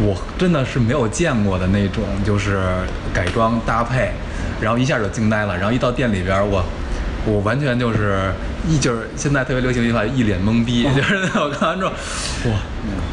[0.00, 2.62] 我真的是没有见过的那种，就是
[3.12, 4.10] 改装搭配，
[4.60, 6.64] 然后一下就惊呆了，然后一到店里边儿，我
[7.26, 8.32] 我完全就是
[8.68, 11.90] 一就是现在特别流行一句话，一脸懵逼，就是我看完之后，
[12.50, 12.56] 哇，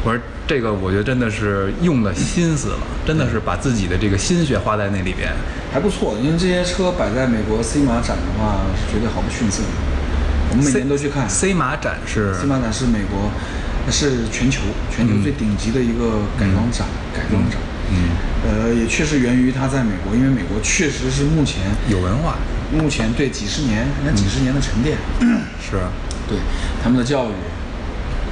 [0.04, 5.32] 我说这个我觉得真的是用了心思了，真的是把自己的这个心血花在那里边。
[5.72, 9.68] 还不错，因为这些车摆在美国 C 马展的话，是绝对毫不逊色的。
[10.48, 13.30] 我们每年都去看 C 马展是 C 马展是美国，
[13.90, 17.58] 是全球全球最顶级的一个改装展，改装展。
[17.60, 17.75] 嗯，
[18.44, 22.36] 呃，也确实源于他在美国，因为美国确实是目前有文化，
[22.72, 24.98] 目前对几十年，人家几十年的沉淀，
[25.60, 25.78] 是，
[26.28, 26.38] 对
[26.82, 27.32] 他们的教育，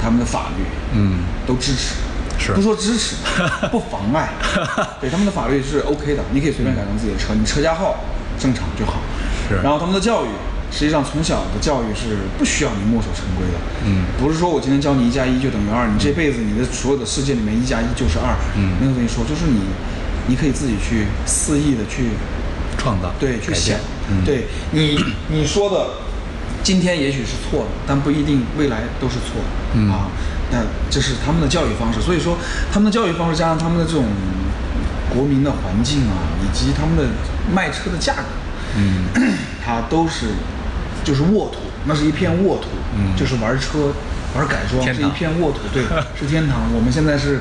[0.02, 0.64] 他们的法律，
[0.94, 1.94] 嗯，都支持，
[2.38, 2.52] 是。
[2.52, 3.16] 不说支持，
[3.70, 4.30] 不妨碍，
[5.00, 7.96] 对他们的法律是 OK 的，你可以随便改装自己的车，你车架号
[8.38, 9.00] 正常就好。
[9.48, 9.56] 是。
[9.62, 10.28] 然后他们的教育，
[10.70, 14.04] 实际上从小的教育是不需要你墨守成规的，嗯。
[14.18, 18.76] 不是说我今天教你一加一就等于二，你这辈子你的所有的世界里面一加一就是二，嗯。
[18.80, 19.60] 没有这么说，就是你，
[20.26, 22.10] 你可以自己去肆意的去
[22.76, 23.78] 创造，对，去想，
[24.10, 24.98] 嗯，，对你
[25.28, 25.86] 你说的，
[26.62, 29.40] 今天也许是错的，但不一定未来都是错。
[29.40, 29.90] 的、嗯。
[29.90, 30.08] 啊。
[30.52, 32.36] 那这是他们的教育方式，所以说
[32.70, 34.04] 他们的教育方式加上他们的这种
[35.12, 37.10] 国民的环境啊，以及他们的
[37.52, 38.22] 卖车的价格，
[38.76, 39.06] 嗯，
[39.64, 40.26] 它都是
[41.04, 43.14] 就是沃土，那是一片沃土，嗯。
[43.16, 43.92] 就是玩车
[44.34, 45.82] 玩改装是一片沃土，对，
[46.18, 46.62] 是天堂。
[46.74, 47.40] 我们现在是。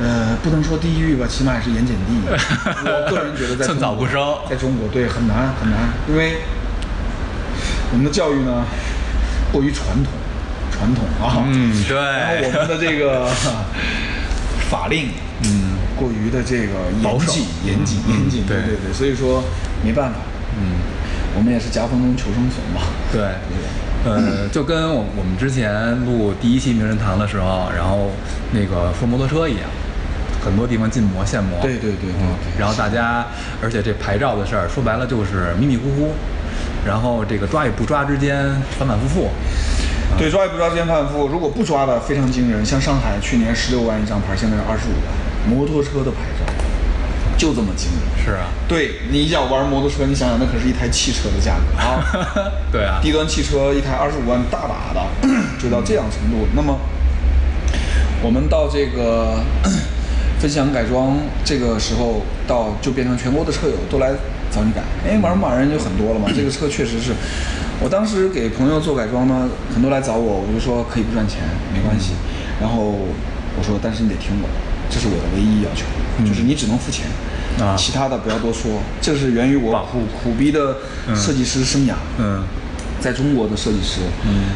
[0.00, 2.22] 呃，不能说地狱吧，起码也是盐碱地。
[2.86, 4.22] 我个人觉得在寸草不生。
[4.48, 6.36] 在中国对很难很难，因为
[7.90, 8.62] 我们的教育呢
[9.50, 10.12] 过于传统，
[10.70, 11.96] 传统啊，嗯对。
[11.98, 13.26] 然后我们的这个
[14.70, 15.08] 法令，
[15.42, 18.56] 嗯，过于的这个严谨、严谨、嗯严谨，对。
[18.58, 19.42] 对对，所以说
[19.84, 20.37] 没办法，嗯，
[21.38, 22.80] 我们也是夹缝中求生存嘛。
[23.12, 23.22] 对，
[24.04, 28.10] 呃， 就跟我我们之前录第一期名人堂的时候，然后
[28.50, 29.70] 那个说摩托车一样，
[30.44, 33.24] 很多地方禁摩限摩，对对对对嗯然后大家，
[33.62, 36.10] 而且这牌照的事儿说白了就是迷迷糊糊，
[36.84, 39.30] 然后这个抓与不抓之间反反复复，
[40.18, 41.28] 对，抓与不抓，之间反复。
[41.28, 42.66] 如果不抓的，非常惊人。
[42.66, 45.14] 像上海去年十六万一张牌，现在是二十五万，
[45.48, 46.47] 摩托车的牌照
[47.38, 48.24] 就这么惊人。
[48.24, 52.52] 是啊，对你要玩摩托车，你想想，那可是一台汽车的价格 啊。
[52.70, 55.00] 对啊，低端汽车一台二十五万大把的，
[55.58, 56.76] 就到这样程度，那么
[58.20, 59.38] 我们到这个
[60.38, 64.10] 分享改装这个时候，到就变成全国的车友都来
[64.50, 66.28] 找你改，因为玩马人就很多了嘛。
[66.34, 67.12] 这个车确实是，
[67.80, 71.38] 我当时给朋友做改装呢，很多来找我，我就说可以不赚钱，
[71.72, 72.12] 没关系。
[72.60, 72.82] 然后
[73.56, 74.54] 我说，但是你得听我的，
[74.90, 75.86] 这是我的唯一要求，
[76.26, 77.06] 就是你只能付钱，
[77.60, 77.74] 啊。
[77.76, 78.80] 其他的不要多说。
[79.00, 80.76] 这是源于我苦苦逼的
[81.14, 81.94] 设计师生涯。
[82.18, 82.42] 嗯。
[83.00, 84.50] 在中国的设计师，嗯，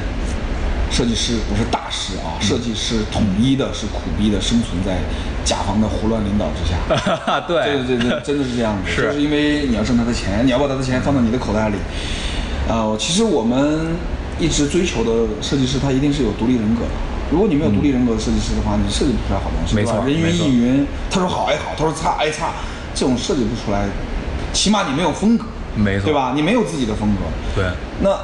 [0.90, 4.98] 设计师不是大师啊，设计师统一的是苦逼的生存在
[5.44, 6.74] 甲方的胡乱领导之下。
[7.46, 7.84] 对。
[7.86, 11.76] 对对对，真的是这样的，就是因为你要挣他的钱，你要把他的钱放到你的口袋里。
[12.68, 13.94] 啊，其实我们
[14.40, 16.90] 一直追求的设计师，他一定是有独立人格的。
[17.30, 22.52] 如果你没有独立人格的设计师的话，你设计不出来好东西，没错人云亦云，他说好挨好，他说差哎差，
[22.94, 23.86] 这种设计不出来，
[24.52, 25.44] 起码你没有风格，
[25.76, 26.32] 没错对吧？
[26.34, 27.20] 你没有自己的风格。
[27.54, 27.64] 对，
[28.00, 28.16] 那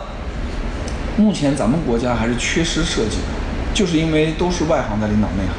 [1.23, 5.53] 目前咱们国家还是缺失设计的，就是因为都是外行在领导内行。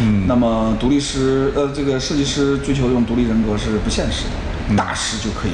[0.00, 4.24] 嗯那么独立师呃，这个设计师追求这种独立人格是不现实
[4.70, 5.52] 的，大师就可以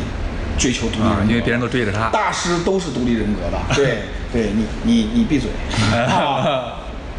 [0.59, 3.59] 追求独立人格，嗯啊因为别人都追着他大师都是独立人格的。
[3.75, 4.01] 对，
[4.33, 5.49] 对你你你闭嘴，
[5.97, 6.75] 啊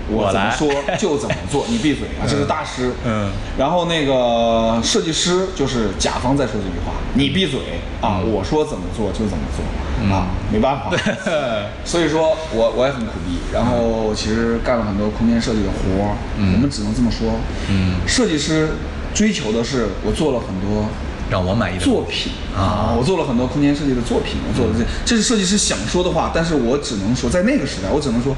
[0.10, 2.24] 我怎么说就怎么做， 你闭嘴啊！
[2.28, 2.91] 这是大师。
[3.06, 7.60] 嗯然后那个设计师就是甲方在说这句话，你闭嘴
[8.01, 8.22] 啊！
[8.24, 9.66] 嗯我说怎么做就怎么做
[10.14, 10.91] 啊，没办法。
[11.86, 17.39] 所以说我我也很苦逼，然后其实干了很多空间设计的活儿，我们只能这么说。
[17.70, 18.70] 嗯，设计师
[19.14, 20.86] 追求的是我做了很多
[21.32, 28.36] 让我满意的作品啊我做了很多空间设计的作品，我做的这，这是设计师想说的话，但是我只能说，在那个时代，我只能说，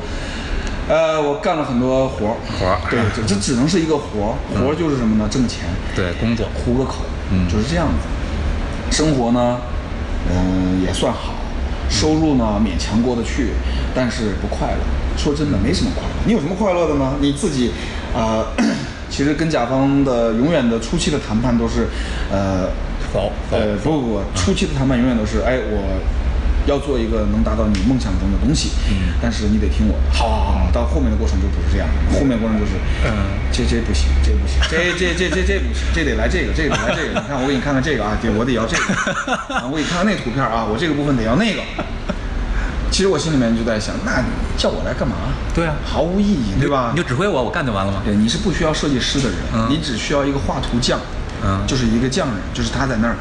[0.90, 2.80] 呃，我干了很多活儿，活儿。
[2.90, 5.28] 对，这这只能是一个活儿，活儿就是什么呢？
[5.30, 5.66] 挣钱，
[5.96, 6.48] 对工作。
[6.56, 7.48] 糊个口，嗯。
[7.50, 8.08] 就是这样子。
[8.90, 9.58] 生活呢，
[10.32, 11.34] 嗯、也算好，
[11.90, 13.52] 收入呢勉强过得去，
[13.94, 14.80] 但是不快乐。
[15.18, 16.10] 说真的，没什么快乐。
[16.26, 17.16] 你有什么快乐的呢？
[17.20, 17.72] 你自己，
[18.16, 18.46] 呃，
[19.10, 21.88] 其实跟甲方的永远的初期的谈判都是，
[22.32, 22.70] 呃，
[23.12, 23.58] 否否。
[23.58, 26.00] 呃，不不不，初期的谈判永远都是，哎，我
[26.68, 30.14] 要做一个能达到你梦想中的东西，嗯但是你得听我的。
[30.14, 32.74] 好好好，到后面的过程就不是这样，后面过程就是，
[33.08, 37.18] 嗯，这这不行，这不行， 这这这这这不行，这得来这个，这个得来这个。
[37.20, 41.62] 你看，我给你看看这个啊，对，我得要这个， 啊，我给你看看那图片啊，我这个部分得要那个。
[42.90, 45.16] 其实我心里面就在想，那你叫我来干嘛？
[45.54, 46.92] 对啊毫无意义，对吧？
[46.96, 48.02] 你就指挥我，我干就完了吗？
[48.04, 51.00] 对，你是不需要设计师的人，嗯你只需要一个画图匠，
[51.44, 53.16] 嗯就是一个匠人，就是他在那儿，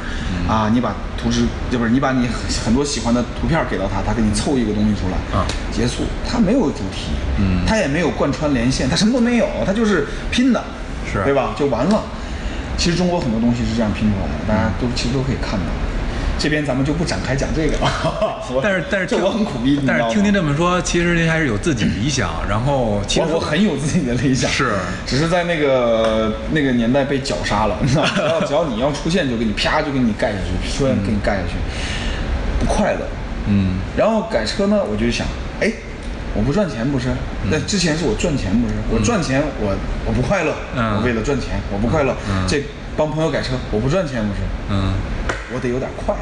[0.49, 2.29] 啊，你把图纸，就不是你把你
[2.65, 10.63] 很多喜欢的图片给到他，他给你凑一个东西出来，啊结束，他没有主题，嗯他也没有贯穿连线，他什么都没有，他就是拼的，
[11.11, 11.55] 是对吧？
[11.59, 12.03] 就完了。
[12.79, 15.67] 其实中国很多东西是这样拼出来的，大家都其实都可以看到。
[16.39, 17.91] 这边咱们就不展开讲这个了，
[18.53, 24.73] 我但是但是听这我很苦逼，但是听您这么说，其实您还是有自己理想，然后其实我我很有自己的理想，是
[25.07, 28.11] 只是在那个那个年代被绞杀了，你知道吗？
[28.17, 31.55] 只要只要你要出现，就给你啪就给你盖下去，说给你盖下去，
[32.61, 33.01] 不快乐。
[33.49, 35.27] 嗯然后改车呢，我就想，
[35.61, 35.73] 哎，
[36.35, 37.09] 我不赚钱不是？
[37.51, 38.75] 那之前是我赚钱不是？
[38.91, 39.75] 我赚钱我
[40.05, 42.15] 我不快乐，嗯我为了赚钱我不快乐。
[42.29, 42.63] 嗯这
[42.97, 44.41] 帮朋友改车，我不赚钱不是？
[44.71, 44.95] 嗯
[45.55, 46.21] 我得有点快乐，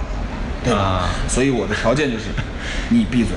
[0.64, 0.81] 对吧？
[0.81, 2.25] 啊所以我的条件就是，
[2.91, 3.33] 你闭嘴，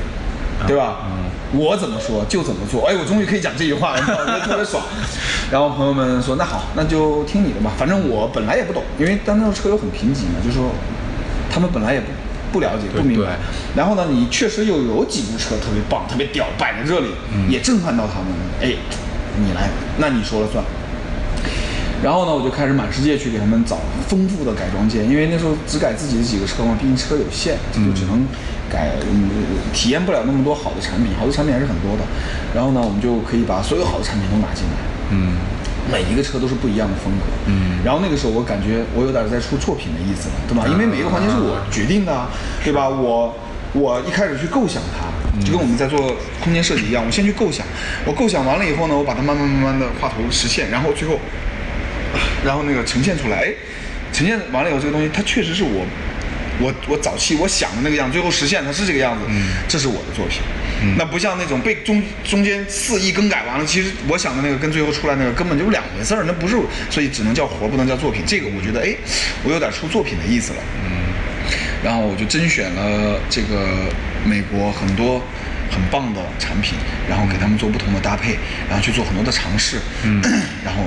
[0.67, 0.97] 对吧？
[1.05, 2.85] 嗯我怎么说就怎么做。
[2.89, 4.01] 哎，我终于可以讲这句话了，
[4.41, 4.83] 特别爽。
[5.49, 7.71] 然后朋友们说，那好，那就听你的吧。
[7.77, 10.71] 反正我本来也不懂，因为当时车友很贫瘠嘛，就说
[11.49, 12.07] 他们本来也不
[12.51, 13.37] 不了解、不明白。
[13.77, 18.27] 然后呢，你确实又有几部车特别棒、特别屌，摆在这里，嗯也震撼到他们。
[18.61, 18.75] 哎，
[19.37, 19.69] 你来，
[19.99, 20.61] 那你说了算。
[22.03, 23.77] 然后呢，我就开始满世界去给他们找
[24.07, 28.25] 丰富的改装件，因为那时候只改自己的几个车嘛，毕竟车有限，就只能
[28.69, 29.29] 改，嗯，
[29.73, 32.03] 体验不了那么多好的产品，好的产品还是很多的。
[32.53, 34.77] 然后呢，我们就可以把所有好的产品都拿进来，
[35.11, 35.37] 嗯
[35.89, 37.25] 每一个车都是不一样的风格。
[37.47, 40.65] 嗯然后那个时候我感觉我有点在出作品的意思了，对吧？
[40.67, 42.29] 因为每一个环节是我决定的啊，
[42.63, 42.89] 对吧？
[42.89, 43.33] 我
[43.73, 45.07] 我一开始去构想它，
[45.45, 47.65] 就跟我们在做空间设计一样，我先去构想，
[48.05, 51.15] 我构想完了以后呢，我把它慢慢慢慢的画图实现，然后最后，
[52.45, 53.53] 然后那个呈现出来，哎，
[54.13, 55.85] 呈现完了以后，这个东西它确实是我。
[56.59, 59.23] 我我早期我想的那个样子，最后实现它是这个样子，
[59.67, 60.41] 这是我的作品。
[60.97, 66.57] 那不像那种被中中间肆意更改完了，其实我想的那个跟最后出来那个根本就是两回事儿，那不是，
[66.89, 68.23] 所以只能叫活儿，不能叫作品。
[68.25, 68.95] 这个我觉得，哎，
[69.43, 70.59] 我有点出作品的意思了。
[70.83, 71.13] 嗯
[71.83, 73.85] 然后我就甄选了这个
[74.25, 75.21] 美国很多
[75.69, 76.73] 很棒的产品，
[77.07, 78.35] 然后给他们做不同的搭配，
[78.67, 80.19] 然后去做很多的尝试，嗯，
[80.65, 80.81] 然后。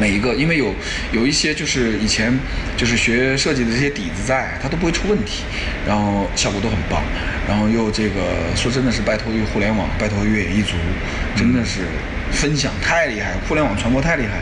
[0.00, 0.74] 每一个，因为有
[1.12, 2.32] 有一些就是以前
[2.76, 5.44] 就是学设计的这些底子在，它都不会出问题，
[5.86, 7.02] 然后效果都很棒，
[7.48, 10.74] 然后又这个说真的是拜托于互联网，拜托于越野一族，
[11.36, 11.80] 真的是
[12.32, 14.40] 分享太厉害，互联网传播太厉害，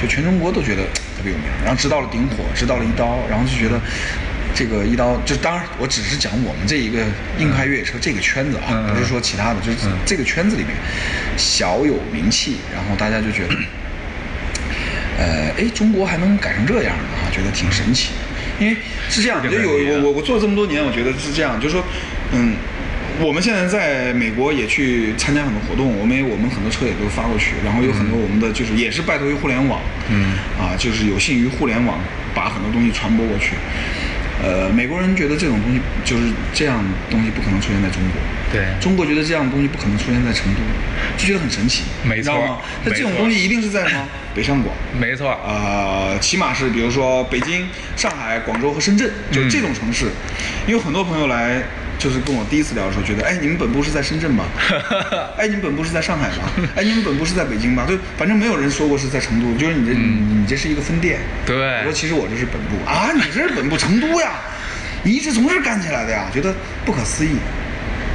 [0.00, 0.82] 就全中国都觉得
[1.16, 1.46] 特别有名。
[1.64, 3.80] 然后知道了顶火，知道了一刀，然后就觉得
[4.54, 6.98] 这个一刀，就当然我只是讲我们这一个
[7.38, 10.74] 硬派越野车这个圈子啊，不是说其他的，就是嗯这个圈子里面
[11.36, 13.54] 小有名气，然后大家就觉得，
[15.22, 18.10] 呃，哎，中国还能改成这样呢啊，觉得挺神奇。
[18.58, 18.76] 因为
[19.08, 19.70] 是这样，是就有
[20.02, 21.84] 我我我做了这么多年，我觉得是这样，就是说，
[22.32, 22.54] 嗯，
[23.20, 31.98] 我们现在在美国也去参加很多活动，我们也我们很多车也都发过去，然后有很多我们的就是也是拜托于互联网，嗯啊，就是有幸于互联网
[32.34, 33.54] 把很多东西传播过去。
[34.42, 38.20] 呃，美国人觉得这种东西就是这样东西不可能出现在中国，
[38.52, 38.66] 对。
[38.80, 40.60] 中国觉得这样的东西不可能出现在成都，
[41.16, 42.60] 就觉得很神奇，没错？
[42.84, 44.08] 那这种东西一定是在什么？
[44.34, 49.48] 北上广，没错，呃，起码是比如说北京、上海、广州和深圳，就嗯。
[49.50, 50.06] 这种城市，
[50.66, 51.62] 因为很多朋友来，
[52.02, 54.44] 就是跟我第一次聊的时候，觉得，哎，你们本部是在深圳吗？
[55.38, 56.50] 哎，你们本部是在上海吗？
[56.74, 57.86] 哎，你们本部是在北京吗？
[57.88, 61.20] 就反正没有人说过是在成都，就是你这、你这是一个分店。
[61.20, 64.32] 嗯对我说其实我这是本部啊，你这是本部成都呀，
[65.04, 66.52] 你一直从这儿干起来的呀，觉得
[66.84, 67.36] 不可思议。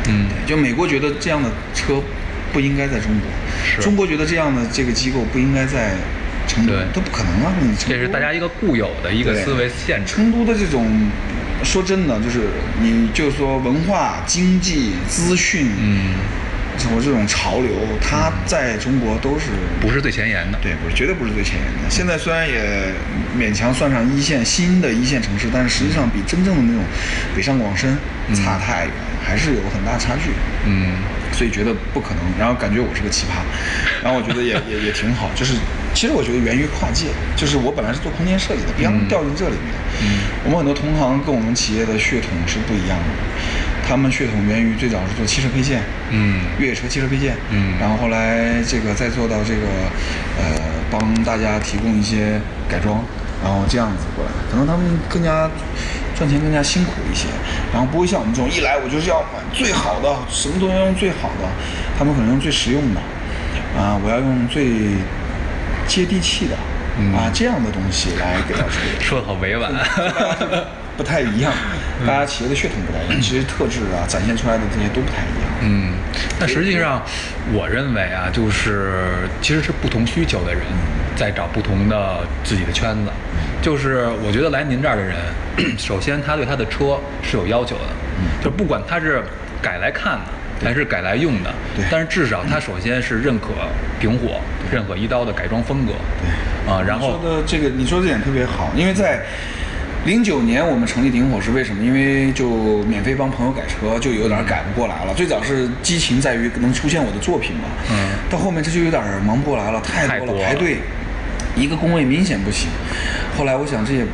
[0.10, 2.04] 嗯，就美国觉得这样的车
[2.52, 5.92] 不应该在中国，中国觉得这样的这个机构不应该在
[6.48, 7.54] 成都对，都不可能啊！
[7.62, 10.14] 你成都这是大家一个固有的一个思维限制。
[10.14, 10.88] 成都的这种，
[11.64, 12.48] 说真的，就是
[12.82, 16.16] 你就说文化、经济、资讯，嗯，
[16.78, 19.46] 什么这种潮流，它在中国都是
[19.82, 20.60] 不是最前沿的。
[20.62, 21.90] 对，不是绝对不是最前沿的。
[21.90, 22.94] 现在虽然也
[23.38, 26.84] 勉强算上一线新的一线城市，但是实际上比真正的那种
[27.36, 27.98] 北上广深
[28.34, 28.94] 差太远，
[29.26, 30.32] 还是有很大差距。
[30.66, 30.94] 嗯
[31.38, 33.46] 所以觉得不可能，然后感觉我是个奇葩，
[34.04, 35.54] 然后我觉得也 也也挺好，就是
[35.94, 39.70] 其实我觉得源于跨界，就是我本来是做空间设计的，别让掉进这里面。
[40.02, 43.10] 嗯，我们很多同行跟我们企业的血统是不一样的，
[43.88, 46.42] 他们血统源于最早是做汽车配件，嗯。
[46.58, 47.78] 越野车汽车配件，嗯。
[47.80, 49.68] 然后后来这个再做到这个，
[50.42, 50.58] 呃，
[50.90, 53.06] 帮大家提供一些改装，
[53.44, 55.50] 然后这样子过来，可能他们更加
[56.18, 57.28] 赚钱更加辛苦一些，
[57.72, 61.48] 然后不会像我们这种一来我就是要买最好的，什么东西要用最好的，
[61.98, 63.00] 他们可能用最实用的，
[63.80, 64.98] 啊，我要用最
[65.88, 66.56] 接地气的，
[67.00, 69.00] 嗯啊，这样的东西来给到车友。
[69.00, 69.72] 说的好委婉。
[70.98, 71.54] 不太一样，
[72.08, 75.52] 大家企业的血统不太一样，其实特质啊展现出来的这些都不太一样。
[75.62, 75.94] 嗯，
[76.40, 77.04] 但实际上，
[77.54, 80.64] 我认为啊，就是其实是不同需求的人
[81.18, 83.12] 在找不同的自己的圈子。
[83.62, 85.18] 就是我觉得来您这儿的人，
[85.78, 87.84] 首先他对他的车是有要求的，
[88.44, 89.22] 就不管他是
[89.62, 90.26] 改来看的
[90.64, 93.48] 还是改来用的对，但是至少他首先是认可
[94.00, 94.40] 丙火、
[94.72, 95.94] 认可一刀的改装风格。
[96.22, 96.72] 对。
[96.72, 99.22] 啊，然后的这个，你说这点特别好，因为在
[100.06, 101.84] 零九年我们成立顶火是为什么？
[101.84, 105.14] 因为就免费帮朋友改车，就有点改不过来了。
[105.14, 107.96] 最早是激情在于能出现我的作品嘛，嗯。
[108.30, 110.44] 到后面这就有点忙不过来了，太多了，太多了。
[110.44, 110.78] 排队，
[111.58, 112.70] 一个工位明显不行。
[113.38, 114.06] 后来我想这也。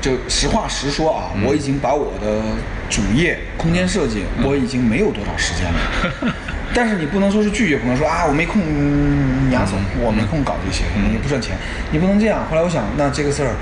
[0.00, 2.40] 就实话实说啊，嗯我已经把我的
[2.88, 6.34] 主业空间设计，我已经没有多少时间了。
[6.72, 8.62] 但是你不能说是拒绝朋友说啊，我没空，
[9.46, 11.54] 你丫总，我没空搞这些，也不赚钱，
[11.92, 12.46] 你不能这样。
[12.48, 13.52] 后来我想，那这个事儿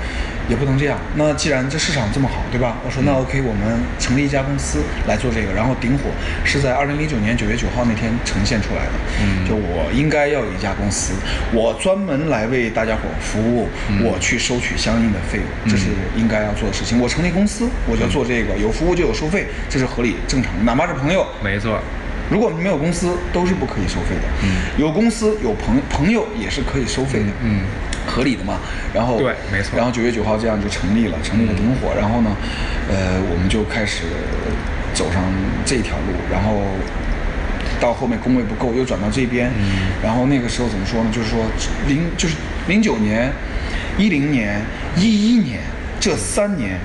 [0.49, 0.97] 也不能这样。
[1.15, 2.77] 那既然这市场这么好，对吧？
[2.83, 5.53] 我说那 OK，我们成立一家公司来做这个。
[5.53, 6.09] 然后顶火
[6.43, 8.91] 是在二零零九年九月九号那天呈现出来的。
[9.21, 11.13] 嗯就我应该要有一家公司，
[11.53, 13.67] 我专门来为大家伙服务，
[14.03, 16.99] 我去收取相应的费用，这是应该要做的事情。
[16.99, 20.63] 我成立公司，我就做这个，有服务就有收费，这是合理正常的。
[20.63, 21.79] 哪怕是朋友，没错，
[22.29, 24.27] 如果没有公司，都是不可以收费的。
[24.43, 27.29] 嗯，有公司有朋朋友也是可以收费的。
[27.43, 27.61] 嗯，
[28.09, 28.57] 合理的嘛。
[28.93, 31.93] 然后对没错然后九月九号这样就成立了，成立了顶火。
[31.95, 32.31] 然后呢，
[32.89, 34.03] 呃，我们就开始
[34.93, 35.23] 走上
[35.65, 36.63] 这条路，然后。
[37.79, 39.49] 到后面工位不够，又转到这边，
[40.03, 41.09] 然后那个时候怎么说呢？
[41.13, 41.39] 就是说
[41.87, 42.35] 零就是
[42.67, 43.31] 零九年、
[43.97, 44.61] 一零年、
[44.97, 45.61] 一一年
[45.97, 46.77] 这三年，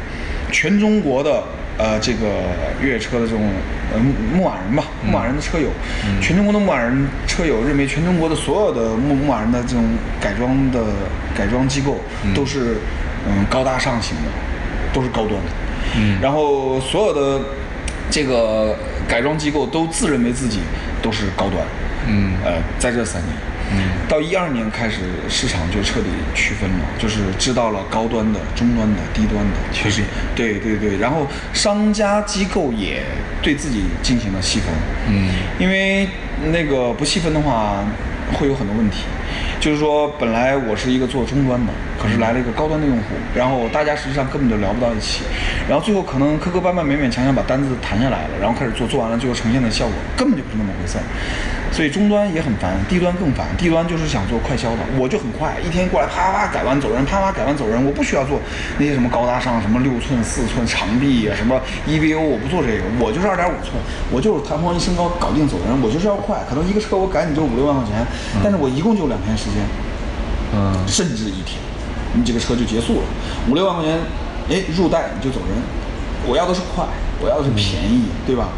[0.53, 1.43] 全中国的
[1.79, 2.45] 呃这个
[2.81, 3.43] 越野车的这种
[3.95, 5.69] 呃牧牧马人吧，牧马人的车友，
[6.21, 9.85] 全中国的牧马人车友认为，全中国的所有的牧牧马人的这种
[10.21, 10.81] 改装的
[11.35, 12.01] 改装机构
[12.35, 12.79] 都是
[13.29, 14.31] 嗯高大上型的，
[14.93, 15.51] 都是高端的，
[15.97, 16.19] 嗯。
[16.21, 17.45] 然后所有的
[18.11, 18.77] 这个
[19.07, 20.59] 改装机构都自认为自己
[21.01, 21.65] 都是高端，
[22.09, 22.33] 嗯。
[22.45, 23.33] 呃，在这三年，
[23.73, 30.03] 嗯到一二年开始，市场就彻底区分了，就是知道了高端的、中端的、低端的确实。
[30.37, 33.03] 对对对，然后商家机构也
[33.43, 34.69] 对自己进行了细分，
[35.09, 36.09] 嗯因为
[36.53, 37.83] 那个不细分的话，
[38.35, 39.05] 会有很多问题。
[39.65, 45.25] 就是说，本来我是一个做终端的，可是来了一个高端的用户，然后大家实际上根本就聊不到一起，
[45.67, 50.99] 然后最后可能磕磕绊绊、勉勉强强把单子谈下来了，然后开始做，做完了最后呈现的效果根本就不是那么回事。
[50.99, 51.05] 儿。
[51.73, 53.49] 所以终端也很烦，低端更烦。
[53.59, 58.39] 低端就是想做快销的，我就很快，一天过来啪啪改完走人，啪啪改完走人，我不需要做
[58.79, 61.59] 那些什么高大上，什么六寸、四寸长臂啊，什么
[61.89, 63.75] EVO，我不做这个，我就是二点五寸，
[64.13, 66.39] 我就是弹簧一升高搞定走人，我就是要快。
[66.49, 68.07] 可能一个车我改你就五六万块钱，
[68.39, 69.54] 但是我一共就两天时间，
[70.55, 70.75] 嗯。
[70.87, 71.59] 甚至一天，
[72.15, 73.07] 你这个车就结束了，
[73.49, 73.99] 五六万块钱，
[74.51, 75.59] 哎，入袋你就走人。
[76.27, 76.87] 我要的是快，
[77.21, 78.49] 我要的是便宜，对吧？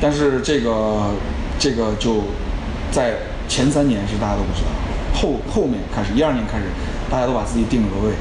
[0.00, 1.10] 但是这个
[1.58, 2.22] 这个就
[2.92, 3.14] 在
[3.48, 4.68] 前三年是大家都不知道，
[5.14, 6.64] 后后面开始一二年开始，
[7.10, 8.14] 大家都把自己定了个位，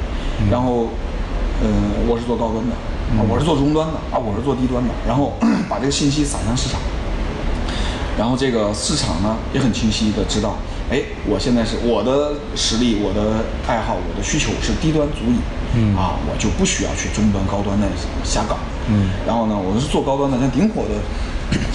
[0.50, 0.90] 然后，
[1.62, 1.68] 呃，
[2.08, 2.74] 我是做高端的，
[3.14, 5.38] 啊，我是做终端的，啊，我是做低端的，然后
[5.70, 6.80] 把这个信息撒向市场，
[8.18, 10.56] 然后这个市场呢也很清晰的知道，
[10.90, 15.36] 哎，我现在是我的实力、我的爱好、我的需求是低端足矣，
[15.76, 17.88] 嗯啊，我就不需要去中端、高端的
[18.24, 18.56] 瞎搞，
[18.88, 20.96] 嗯然后呢，我是做高端的，像顶火的，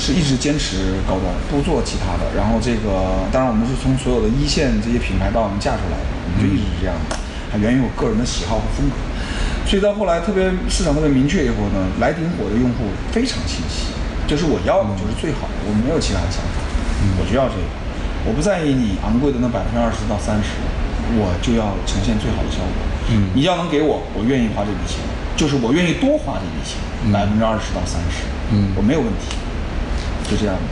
[0.01, 2.25] 是一直坚持高端，不做其他的。
[2.33, 7.21] 然后这个，当然我们是从所有的一线这些品牌把我们架出来的，我们就一直是这样的，
[7.53, 8.97] 还源于我个人的喜好和风格。
[9.69, 13.93] 所以到后来特别市场特别明确以后呢，来顶火的用户非常清晰，
[14.25, 16.65] 就是我要的就是最好的，我没有其他的想法，
[17.21, 17.69] 我就要这个，
[18.25, 20.63] 我不在意你昂贵的那百分之二十到三十，
[21.19, 22.77] 我就要呈现最好的效果。
[23.11, 25.03] 嗯你要能给我，我愿意花这笔钱，
[25.37, 26.79] 就是我愿意多花这笔钱，
[27.13, 29.35] 百分之二十到三十，嗯我没有问题，
[30.31, 30.63] 就这样的。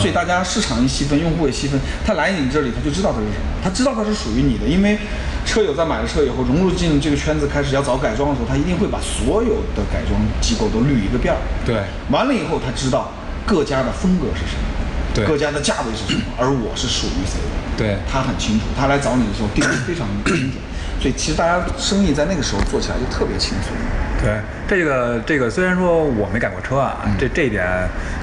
[0.00, 4.98] 所以大家市场一细分，用户也细分，他来你这里他就知道它是什么，他知道它是属于你的，因为
[5.46, 11.38] 车友在买了车以后融入进这个圈子，开始要找改装的时候，他一定会把所有的改装机构都捋一个遍儿。
[11.64, 13.12] 对完了以后，他知道
[13.46, 14.75] 各家的风格是什么，对
[15.24, 17.56] 各家的价位是什么，而我是属于谁的。
[17.78, 20.60] 对他很清楚，他来找你的时候定位非常精准，
[21.00, 23.72] 所以其实大家生意在那个时候做起来就特别轻松。
[24.20, 27.64] 对，这个这个虽然说我没改过车啊，嗯这这一点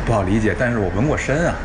[0.06, 1.56] 不好理解，但是我纹过身啊。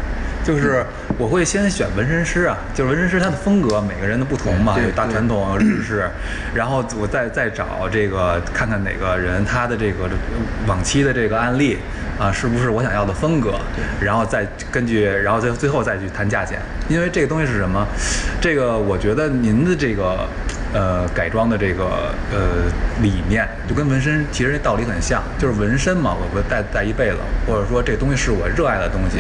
[0.45, 0.87] 就是
[1.19, 6.09] 我会先选纹身师啊，就是纹身师他的风格每个人的不同嘛，对有大传统、日式，
[6.55, 10.09] 然后我再再找这个看看哪个人他的这个
[10.69, 11.79] 往期的这个案例
[12.21, 13.59] 啊，是不是我想要的风格，
[14.01, 17.85] 然后再根据，然后最最后再去谈价钱，因为这个东西是什么？
[18.41, 20.27] 这个我觉得您的这个。
[20.75, 27.17] 呃，改装的这个呃理念，就跟纹身其实这道理很像，就是纹身嘛，我我带带一辈子，
[27.47, 29.19] 或者说这东西是我热爱的东西。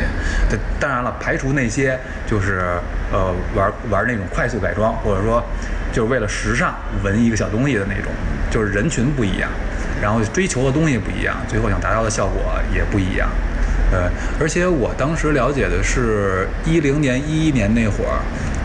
[0.51, 2.79] 这当然了，排除那些就是
[3.11, 5.43] 呃玩玩那种快速改装，或者说
[5.91, 8.13] 就是为了时尚纹一个小东西的那种，
[8.51, 9.49] 就是人群不一样，
[10.03, 12.43] 然后追求的东西不一样，最后想达到的效果
[12.75, 13.27] 也不一样。
[13.91, 18.21] 呃， 而且我当时了解的是，一零年、一一年那会儿，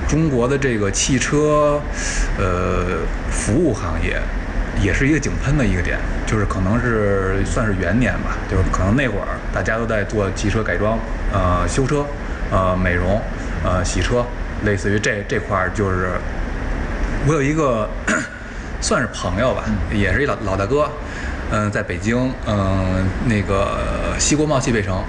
[0.08, 1.82] 中国的这个汽车，
[2.38, 3.00] 呃，
[3.32, 4.22] 服务行业
[4.82, 10.98] 也是一个井喷的一个点，就是可能是算是元年吧，就是可能那会儿大家都在做汽车改装，
[11.32, 12.06] 呃，修车，
[12.52, 13.22] 呃，美容，
[13.64, 14.26] 呃，洗车，
[14.66, 16.10] 类似于这这块儿就是
[17.28, 17.90] 我有一个
[18.82, 20.90] 算是朋友吧，也是一老老大哥，
[21.52, 23.78] 嗯、在北京，嗯、那个
[24.20, 25.02] 西国贸汽配城，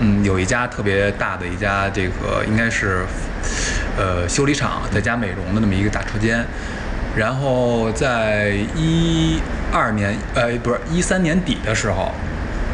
[0.00, 3.04] 嗯，有一家特别大的一家这个应该是
[3.98, 6.44] 呃修理厂，再加美容的那么一个大车间。
[7.14, 9.40] 然后在一
[9.72, 12.12] 二年，呃，不是一三年底的时候，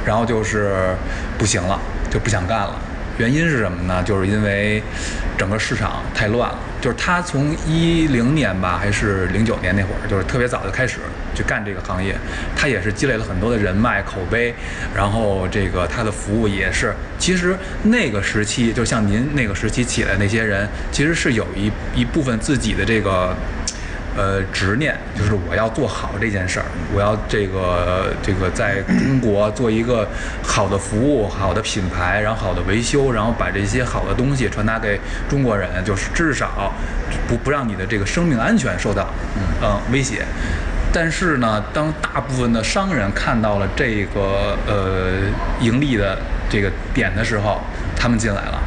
[0.07, 0.95] 然后就是
[1.39, 2.81] 不行了，就不想干了。
[3.19, 4.03] 原因是什么呢？
[4.03, 4.83] 就是因为
[5.39, 6.59] 整个市场太乱了。
[6.81, 10.99] 就是他从一零年吧，还是零九年那会儿，就是特别早就开始
[11.35, 12.15] 去干这个行业。
[12.55, 14.55] 他也是积累了很多的人脉、口碑，
[14.95, 16.95] 然后这个他的服务也是。
[17.19, 23.35] 其实那个时期，就像您那个时期起来那些人，其实是有一一部分自己的这个。
[24.17, 26.65] 呃，执念就是我要做好这件事儿，
[26.95, 30.09] 我要这个这个在中国做一个
[30.43, 34.99] 好的服务、好的品牌，然后好的维修，然后把这些好的东西传达给
[35.29, 36.73] 中国人，就是至少
[37.29, 39.07] 不不让你的这个生命安全受到
[39.61, 40.25] 嗯威胁。
[40.95, 45.29] 但是呢，当大部分的商人看到了这个呃
[45.61, 46.17] 盈利的
[46.49, 47.61] 这个点的时候，
[47.95, 48.59] 他们进来了，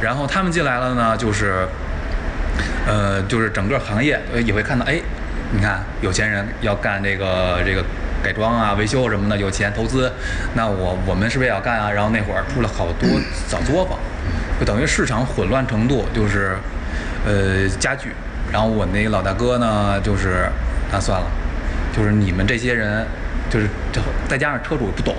[0.00, 1.66] 然后他们进来了呢，就是。
[2.86, 5.00] 呃，就是整个行业呃也会看到，哎，
[5.52, 7.84] 你看有钱人要干这个这个
[8.22, 10.12] 改装啊、维修什么的，有钱投资，
[10.54, 11.90] 那我我们是不是也要干啊？
[11.90, 13.08] 然后那会儿出了好多
[13.48, 13.98] 小作坊，
[14.58, 16.56] 就等于市场混乱程度就是
[17.26, 18.12] 呃加剧。
[18.52, 20.46] 然后我那个老大哥呢，就是
[20.92, 21.26] 那算了，
[21.96, 23.06] 就是你们这些人，
[23.48, 25.16] 就是这再加上车主不懂，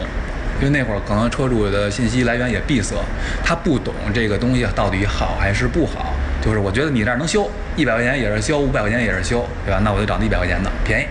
[0.61, 2.95] 因为那会儿可能车主的信息来源也闭塞，
[3.43, 6.13] 他不懂这个东西到底好还是不好，
[6.43, 9.79] 就是我觉得你这儿能修，一百块钱也是修，五百块钱也是修，对吧？
[9.83, 11.05] 那我就找那一百块钱的，便宜。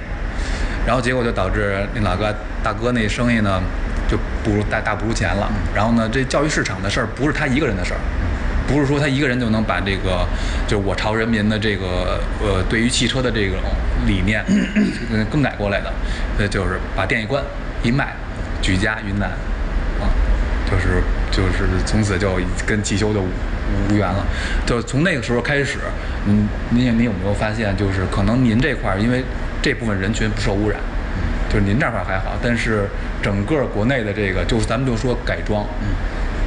[0.86, 3.62] 然后结果就导致那老哥大哥那生意呢，
[4.06, 5.50] 就不如大大不如前了。
[5.74, 8.00] 然后呢，这教育市场的事儿不是他一个人的事儿，
[8.68, 10.26] 不是说他一个人就能把这个，
[10.66, 13.58] 就是我朝人民的这个呃对于汽车的这种
[14.06, 14.44] 理念
[15.10, 15.90] 呃更改过来的。
[16.38, 17.42] 呃，就是把店一关
[17.82, 18.14] 一卖，
[18.60, 19.30] 举家云南
[19.98, 20.12] 啊，
[20.70, 23.22] 就是就是从此就跟汽修就
[23.88, 24.24] 无缘了。
[24.66, 25.78] 就从那个时候开始，
[26.26, 29.24] 嗯，您您有没有发现，就是可能您这块儿因为
[29.60, 30.78] 这部分人群不受污染。
[31.48, 32.88] 就是您这块儿还好，但是
[33.22, 35.66] 整个国内的这个，就是咱们就说改装，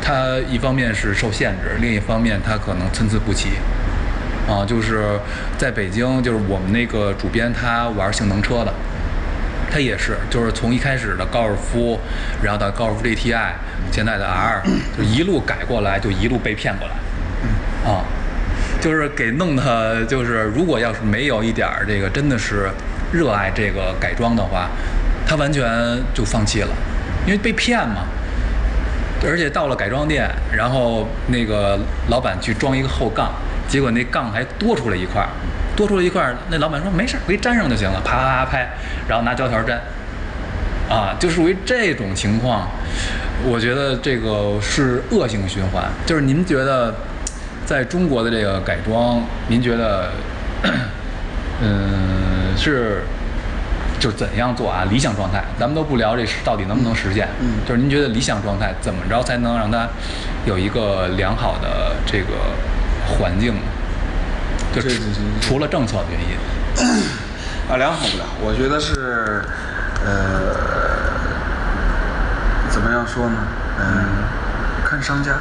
[0.01, 3.49] 它一方面是受限制，另一方面它可能参差不齐。
[4.47, 5.19] 啊，就是
[5.57, 8.73] 在北京，就是我们那个主编他玩性能车的，
[9.71, 11.99] 他也是，就是从一开始的高尔夫，
[12.41, 13.53] 然后到高尔夫 GTI，
[13.91, 14.63] 现在的 R，
[14.97, 16.95] 就一路改过来，就一路被骗过来。
[17.85, 18.03] 啊，
[18.81, 22.69] 就是给弄的，就是如果要是没有一点儿这个真的是
[23.13, 24.69] 热爱这个改装的话，
[25.27, 25.63] 他完全
[26.13, 26.69] 就放弃了，
[27.25, 28.07] 因为被骗嘛。
[29.27, 31.79] 而且到了改装店，然后那个
[32.09, 33.31] 老板去装一个后杠，
[33.67, 35.25] 结果那杠还多出来一块，
[35.75, 38.67] 多出来一块，那老板说没事儿，回粘上就行了，啪啪啪拍，
[39.07, 39.79] 然后拿胶条粘，
[40.89, 42.69] 啊，就属于这种情况，
[43.43, 45.85] 我觉得这个是恶性循环。
[46.05, 46.93] 就是您觉得，
[47.65, 50.11] 在中国的这个改装，您觉得，
[51.61, 53.01] 嗯， 是
[53.99, 54.85] 就是怎样做啊？
[54.89, 59.87] 理想状态，咱们都不聊这到底能不能实现，嗯就是您觉得理想状态怎么着才能让它
[60.45, 62.27] 有一个良好的这个
[63.07, 63.55] 环境？
[64.73, 66.37] 就除这这这除了政策的原因，
[67.71, 69.43] 啊，良好不了，我觉得是，
[70.05, 70.53] 呃，
[72.69, 73.37] 怎么样说呢？
[73.79, 73.85] 嗯，
[74.85, 75.31] 看商家。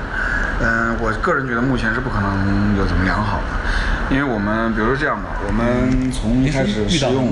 [0.60, 7.28] 嗯，我个人觉得目前是不可能有怎么良好的，因为我们比如说这样吧，我们从一开始使用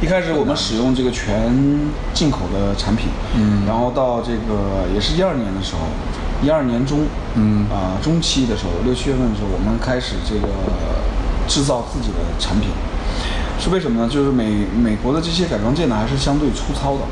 [0.00, 1.52] 一开始我们使用这个全
[2.14, 5.80] 进口的产品，嗯然后到这个也是一二年的时候，
[6.42, 10.48] 一二年中，嗯啊、中期的时候，六七月份的时候，我们开始这个
[11.46, 12.70] 制造自己的产品，
[13.60, 14.08] 是为什么呢？
[14.08, 17.04] 就是美美国的这些改装件呢，还是相对粗糙的。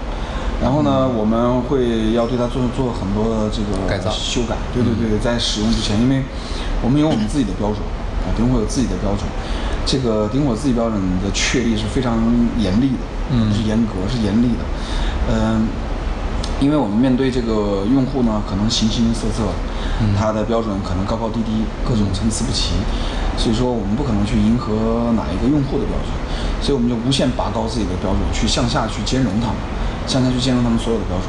[0.63, 4.57] 然后呢，我们会要对它做做很多的这个改造修改。
[4.73, 6.23] 对对对，在使用之前，因为
[6.83, 7.81] 我们有我们自己的标准
[8.25, 9.27] 啊，顶火有自己的标准。
[9.85, 12.17] 这个顶火自己标准的确立是非常
[12.59, 14.65] 严厉的，嗯是严格，是严厉的。
[15.29, 15.69] 嗯、
[16.61, 19.45] 因为我们面对这个用户呢，可能形形色色，
[20.17, 22.73] 他的标准可能高高低低，各种参差不齐，
[23.37, 26.09] 所以说我们不可能去迎合哪一个用户的标准，
[26.63, 29.57] 所以我们就无限拔高自己的标准，去向下去兼容他们，
[30.07, 31.29] 向下去兼容他们所有的标准。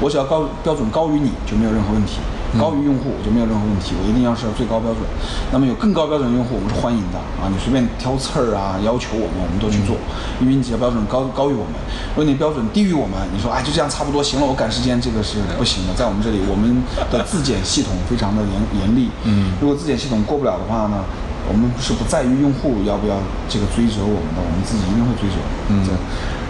[0.00, 2.22] 我只要高标准高于你就没有任何问题，
[2.54, 5.02] 高于用户我就没有任何问题，我一定要是最高标准。
[5.50, 9.98] 那么有更高标准的用户，我们是欢迎的啊，你随便挑刺儿啊，要求我们，我们都去做，
[10.38, 11.74] 因为你只要标准高高于我们。
[12.14, 15.94] 如果你标准低于我们，你说哎就这样差不多行了，我赶时间，这个是不行的。
[15.98, 16.78] 在我们这里，我们
[17.10, 21.02] 的自检系统非常的严严厉，嗯如果自检系统过不了的话呢？
[21.50, 23.16] 我们是不在于用户要不要
[23.48, 25.36] 这个追责我们的，我们自己一定会追责。
[25.70, 25.94] 嗯对。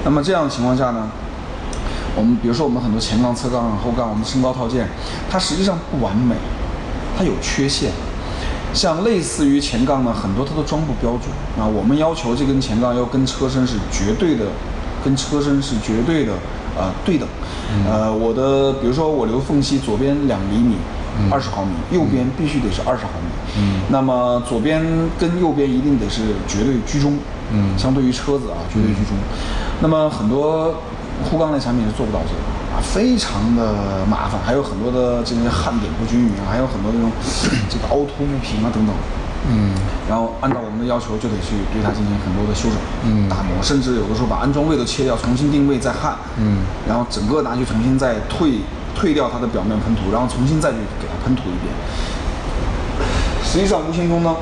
[0.02, 1.08] 那么这样的情况下呢，
[2.18, 4.88] 我们比如说我们很多前杠、侧杠、后杠，我们身高套件，
[5.30, 6.34] 它实际上不完美，
[7.16, 7.92] 它有缺陷。
[8.74, 11.64] 像类似于前杠呢，很多它都装不标准啊。
[11.64, 14.46] 我们要求这根前杠要跟车身是绝对的，
[15.04, 16.32] 跟车身是绝对的
[16.76, 17.28] 呃对等。
[17.88, 20.74] 呃，我的比如说我留缝隙，左边两厘米，
[21.30, 23.28] 二十毫米，右边必须得是二十毫米。
[23.58, 24.84] 嗯那么左边
[25.18, 27.16] 跟右边一定得是绝对居中。
[27.50, 29.16] 嗯相对于车子啊，绝对居中。
[29.80, 30.74] 那么很多
[31.24, 32.40] 护钢类产品是做不到这个
[32.74, 37.10] 啊，非常的麻烦，还有很多的这些焊点不均匀啊，还有很多这种
[37.68, 38.94] 这个凹凸不平啊等等。
[39.50, 39.70] 嗯
[40.08, 46.58] 然后按照我们的要求，就得去对它进行很多的修整，嗯打磨，甚至有的时候把安装位都切掉，重新定位再焊，嗯
[46.88, 48.58] 然后整个拿去重新再退
[48.96, 51.72] 退掉它的表面喷涂，然后重新再去给它喷涂一遍。
[53.44, 54.34] 实际上无形中呢，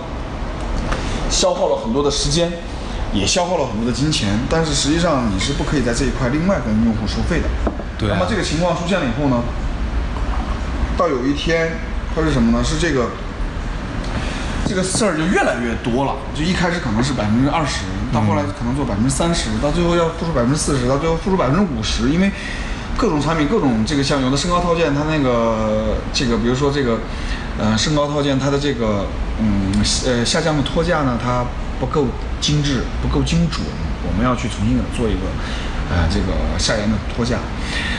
[1.28, 2.50] 消耗了很多的时间，
[3.12, 7.48] 也消耗了很多的金钱，但是实际上你是不可以在这一块另外跟用户收费的。
[7.98, 9.42] 对啊那么这个情况出现了以后呢，
[10.96, 11.72] 到有一天
[12.14, 12.62] 它是什么呢？
[12.64, 13.10] 是这个
[14.66, 16.16] 这个事儿就越来越多了。
[16.34, 22.30] 就一开始可能是百分之二十，到后来可能做百分之三十，到最后要付出百分之四十，到最后付出百分之五十，因为
[22.98, 26.98] 各种产品、各种这个像有的身高套件，它那个这个，比如说这个
[27.58, 29.06] 呃身高套件，它的这个
[29.40, 29.72] 嗯
[30.06, 31.44] 呃下降的托架呢，它
[31.78, 32.06] 不够
[32.40, 33.64] 精致，不够精准，
[34.06, 35.20] 我们要去重新给它做一个
[35.90, 37.38] 呃这个下沿的托架。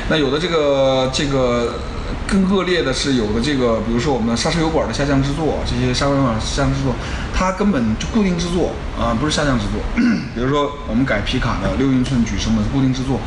[0.09, 1.79] 那有的这个这个
[2.25, 6.95] 更恶劣的是有的这个，比如说我们的刹车油管的下降制作，这些刹车油管下降制作，
[7.33, 9.81] 它根本就固定制作啊、不是下降制作。
[10.33, 13.19] 比如说我们改皮卡的六英寸举升的固定制作，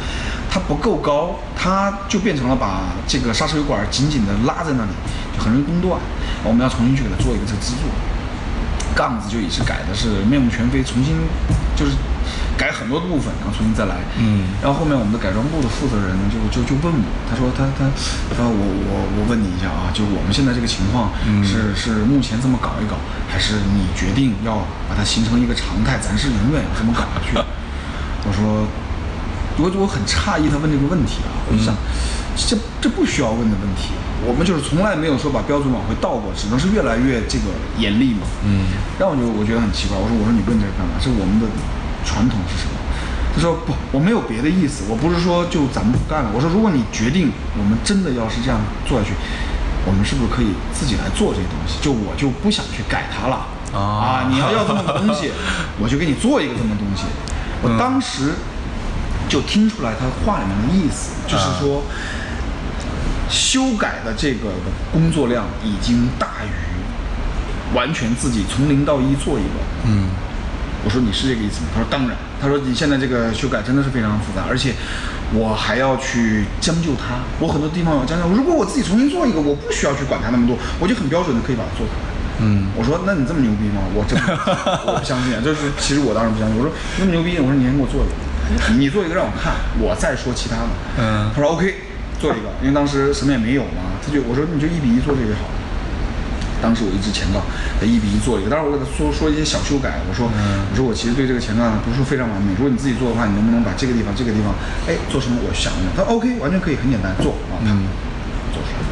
[0.50, 4.90] 它不够高，它就变成了把这个刹车油管紧紧的拉在那里，
[5.36, 6.00] 就很容易崩断。
[6.42, 7.84] 我们要重新去给它做一个这个制作。
[8.94, 11.16] 杠子就也是改的是面目全非，重新
[11.76, 11.92] 就是
[12.56, 13.96] 改很多的部分，然后重新再来。
[14.18, 17.88] 嗯然后后面我们的改装部的负责人呢，就就就问我，他说他他
[18.30, 22.96] 他说我我我问你一下啊，就我们现在这个情况嗯是、是目前这么搞一搞，
[23.28, 27.36] 还是你决定要把它形成一个常态，咱是永远要这么搞下去？
[28.28, 28.68] 我说
[29.58, 31.74] 我我很诧异他问这个问题啊，我就想，
[32.36, 33.90] 这这不需要问的问题，
[34.24, 38.26] 我们就是从来没有说把标准往回倒过，只能是越来越这个严厉嘛。
[38.44, 40.94] 嗯，让我就我觉得很奇怪，我说我说你问这个干嘛？
[41.00, 41.46] 这我们的
[42.04, 42.78] 传统是什么？
[43.32, 46.30] 他说不，我没有别的意思，我不是说就咱们不干了。
[46.34, 49.14] 我说如果你决定我们真的要是这样做下去，
[49.86, 51.78] 我们是不是可以自己来做这些东西？
[51.80, 55.30] 就我就不想去改它了啊你要要这么个东西，
[55.78, 57.04] 我就给你做一个这么东西。
[57.62, 58.34] 我当时
[59.30, 61.82] 就听出来他话里面的意思，就是说。
[63.30, 64.50] 修改的这个
[64.92, 69.54] 工作量已经大于完全自己从零到一做一个。
[69.86, 70.08] 嗯，
[70.84, 71.68] 我说你是这个意思吗？
[71.72, 72.16] 他说当然。
[72.42, 74.74] 他说你现在这个修改真的是非常复杂，而且
[75.32, 78.26] 我还要去将就它，我很多地方要将就。
[78.34, 82.10] 如果我自己重新做一个，我不需要去管它那么多，我就很标准的可以把它做出来。
[82.42, 83.78] 嗯，我说那你这么牛逼吗？
[83.94, 84.26] 我真的
[84.90, 85.38] 我不相信啊！
[85.38, 86.58] 就是其实我当时不相信。
[86.58, 88.14] 我说那么牛逼，我说你先给我做一个，
[88.78, 90.68] 你做一个让我看，我再说其他的。
[90.98, 91.74] 嗯他说 OK，
[92.18, 95.54] 做一个，因为当时什么也没有嘛，他就我说你就一比一做这个就好了。
[96.60, 97.40] 当时我一直前杠，
[97.80, 104.52] 他一比一做一个，当时我给他说说一些小修改，我说、我说我其实对这个前杠不是非常完美，如果你自己做的话，你能不能把这个地方这个地方，
[104.84, 105.88] 哎，做成我想的？
[105.96, 107.88] 他说 OK，完全可以，很简单，做啊，嗯
[108.52, 108.84] 做出来，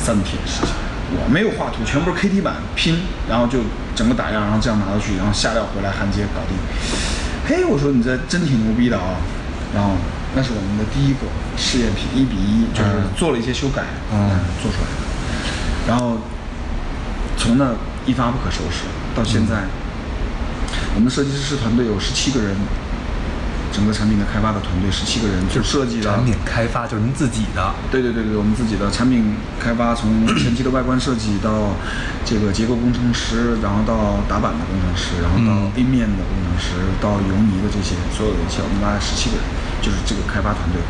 [0.00, 0.72] 三天时间。
[1.12, 2.96] 我没有画图，全部是 KT 板拼，
[3.28, 3.58] 然后就
[3.94, 6.56] 整个打样，然后这样拿过去，然后下料回来焊接搞定。
[7.50, 9.18] 嘿，我说你这真挺牛逼的啊！
[9.74, 9.94] 然后
[10.36, 11.26] 那是我们的第一个
[11.58, 13.82] 试验品，一比一，就是做了一些修改，
[14.12, 15.88] 嗯做出来的。
[15.88, 16.18] 然后
[17.36, 17.74] 从那
[18.06, 18.86] 一发不可收拾
[19.16, 19.64] 到现在，
[20.94, 22.54] 我们设计师团队有十七个人，
[23.72, 31.76] 整个产品的开发的团队十七个人，就设计的产品开发就是您自己的，对对对对，我们自己的产品开发，从前期的外观设计到
[32.24, 39.44] 这个结构工程师，然后到打板的工程师，然后到嗯 A 面的工程师，到油泥的这些所有的一切，我们大概十七个人，
[39.80, 40.82] 就是这个开发团队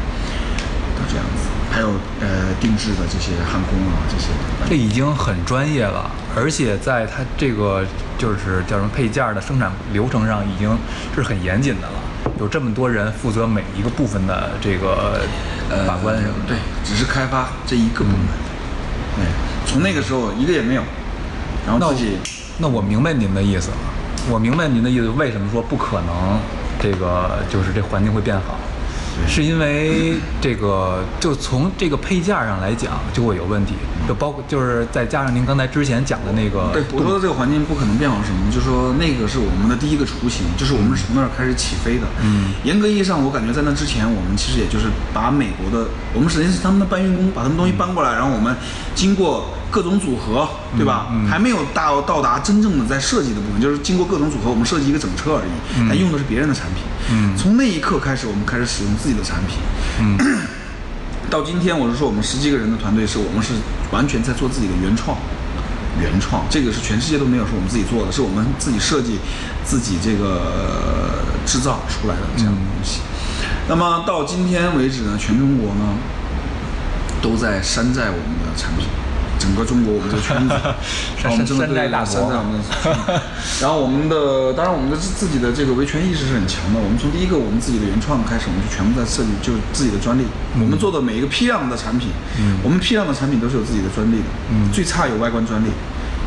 [0.96, 1.48] 都这样子。
[1.70, 1.86] 还有
[2.20, 4.26] 呃定制的这些焊工啊这些，
[4.68, 7.86] 这已经很专业了，而且在它这个
[8.18, 10.76] 就是叫什么配件儿的生产流程上，已经
[11.14, 11.94] 是很严谨的了。
[12.38, 15.20] 有这么多人负责每一个部分的这个
[15.86, 16.54] 把关什么的。
[16.54, 18.26] 对，只是开发这一个部门。
[19.16, 19.26] 对，
[19.66, 20.82] 从那个时候一个也没有，
[21.66, 22.16] 然后自己
[22.58, 23.76] 那我明白您的意思了，
[24.30, 26.38] 我明白您的意思，为什么说不可能
[26.80, 28.56] 这个就是这环境会变好？
[29.28, 33.74] 是因为这个，就从这个配件上来讲，就会有问题，
[34.08, 38.50] 就包括就是再加上您刚才之前讲的那个，对我说的这个环境不可能变好什么？
[38.50, 42.06] 就是说那个是我们的第一个雏形，就是我们是从那儿开始起飞的。
[42.22, 48.54] 嗯，严格意义上，我感觉在那之前，我们其实也就是把美国的，我们首先是他们的搬运工，把他们东西搬过来，然后我们
[48.94, 51.06] 经过各种组合，对吧？
[51.12, 55.50] 嗯嗯还没有到到达真正的在设计的部分，就是经过各种组合，我们设计一个整车而已，
[55.88, 56.82] 但用的是别人的产品。
[57.12, 59.58] 嗯从那一刻开始，我们开始使用自己的产品。
[60.00, 60.18] 嗯
[61.30, 63.54] 到今天，我是说我们十几个人的团队，是我们是
[63.92, 65.16] 完全在做自己的原创，
[66.00, 69.20] 原创，这个是全世界都没有，是我们自己做的，是我们自己设计、
[69.64, 73.00] 自己这个呃制造出来的这样的东西。
[73.68, 75.94] 那么到今天为止呢，全中国呢
[77.22, 78.88] 都在山寨我们的产品。
[79.40, 80.52] 整个中国，我们这个圈子，
[81.24, 83.22] 然后我们真的对山寨大国山寨我们的，
[83.64, 86.78] 然后我们的，当然我们的自自己的这个维权意识是很强的。
[86.78, 90.28] 我们从第一个我们自己的原创开始，我们就全部在设计，就自己的专利。
[90.60, 95.72] 我们做的每一个批量的产品，嗯我们批量的产品都是有自己的专利的，嗯最差有外观专利，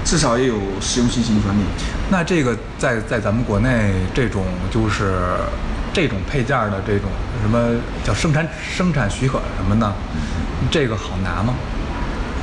[0.03, 1.61] 至少也有实用新型专利。
[2.09, 5.13] 那这个在在咱们国内这种就是
[5.93, 7.09] 这种配件的这种
[7.41, 9.93] 什么叫生产生产许可什么的，
[10.71, 11.53] 这个好拿吗？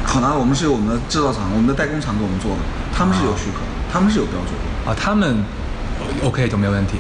[0.05, 2.59] 好拿，我们是有我们的制造厂、我们的代工厂给我们做的，
[2.93, 4.91] 他们是有许可的，他们是有标准的。
[4.91, 5.45] 啊，他们
[6.23, 6.99] OK 就没问题，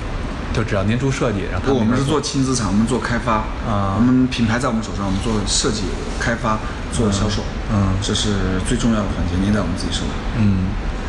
[0.53, 5.85] 就只要您出设计，然后我们是做轻资产，我们做开发啊我们品牌在我们手上，我们做设计、
[6.21, 6.59] 开发、
[6.93, 7.43] 做销售，
[7.73, 10.13] 嗯这是最重要的环节，您在我们自己手里。
[10.39, 10.69] 嗯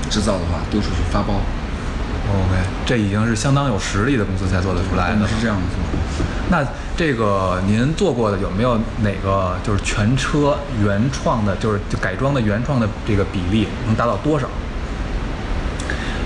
[0.09, 1.39] 制造的话丢出去发包
[2.27, 2.51] ，OK，
[2.85, 5.25] 这已经是相当有实力的公司才做得出来的。
[5.25, 6.00] 是这样做的。
[6.49, 6.65] 那
[6.97, 14.47] 这个您做过的有没有哪个就是全车原创的，就是就改装的原创的这个比例能达到多少？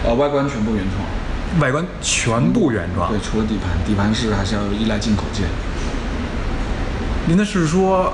[0.03, 1.05] 呃，外观全部原创。
[1.61, 3.17] 外观全部原装对，。
[3.19, 5.45] 除了底盘，底盘是还是要依赖进口件。
[7.27, 8.11] 您的是说，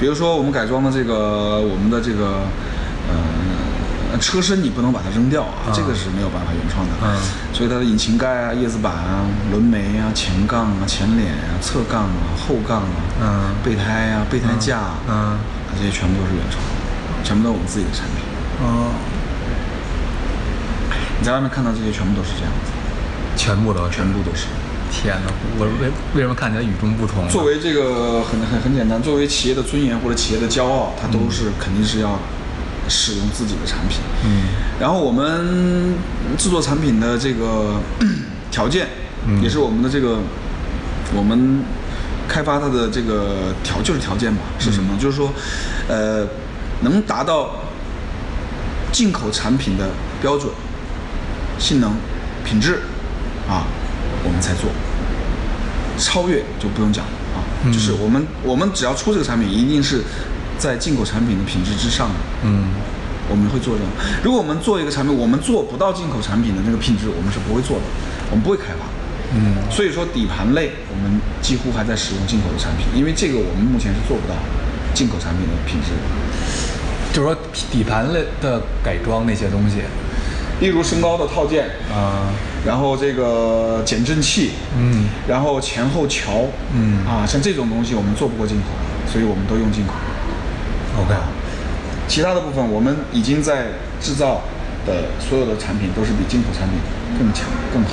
[0.00, 2.40] 比如说我们改装的这个我们的这个呃
[4.18, 6.92] 车身，你不能把它扔掉啊，这个是没有办法原创的。
[7.02, 7.20] 嗯
[7.52, 12.88] 所以它的引擎盖啊、叶子板啊、轮眉啊、前杠啊、前脸啊、侧杠啊、后杠啊、
[13.20, 15.38] 嗯备胎啊、备胎架啊，
[15.76, 16.62] 这些全部都是原创，
[17.22, 18.24] 全部都是我们自己的产品。
[18.62, 18.94] 哦，
[21.18, 22.72] 你在外面看到这些全部都是这样子，
[23.36, 23.96] 全部都是。
[23.96, 24.46] 全部都是。
[24.90, 27.28] 天哪，我为为什么看起来与众不同？
[27.28, 32.18] 作为这个很很很简单，作为企业的尊严或者企业的骄傲，它都是肯定是要
[32.90, 34.00] 使用自己的产品。
[34.24, 34.42] 嗯
[34.80, 35.94] 然后我们
[36.36, 37.80] 制作产品的这个
[38.50, 38.88] 条件，
[39.26, 40.18] 嗯也是我们的这个
[41.14, 41.62] 我们
[42.26, 44.96] 开发它的这个条就是条件吧，是什么？
[44.98, 45.32] 就是说，
[45.88, 46.26] 呃，
[46.82, 47.56] 能达到
[48.90, 49.90] 进口产品的
[50.22, 50.50] 标准、
[51.58, 51.92] 性能、
[52.44, 52.80] 品质
[53.48, 53.66] 啊，
[54.24, 54.70] 我们才做。
[55.98, 60.02] 超越就不用讲了啊，嗯就是我们我们只要出这个产品，一定是
[60.60, 62.14] 在进口产品的品质之上的。
[62.44, 62.68] 嗯
[63.30, 63.92] 我们会做这样。
[64.24, 67.84] 如果我们做一个产品，我们做不到进口产品的那个品质，我们是不会做的，
[68.28, 68.82] 我们不会开发。
[69.32, 74.34] 嗯所以说底盘类我们几乎还在使用进口的产品，因为这个我们目前是做不到
[74.92, 75.94] 进口产品的品质。
[77.12, 77.36] 就是说
[77.70, 79.78] 底盘类的改装那些东西，
[80.58, 82.34] 例如升高的套件，啊，
[82.66, 88.66] 然后这个减震器，嗯然后前后桥，嗯啊，像这种东西我们做不过进口，
[89.06, 89.94] 所以我们都用进口。
[90.98, 91.14] ，OK，
[92.08, 93.66] 其他的部分我们已经在
[94.00, 94.42] 制造
[94.86, 96.78] 的所有的产品都是比进口产品
[97.18, 97.90] 更强更好。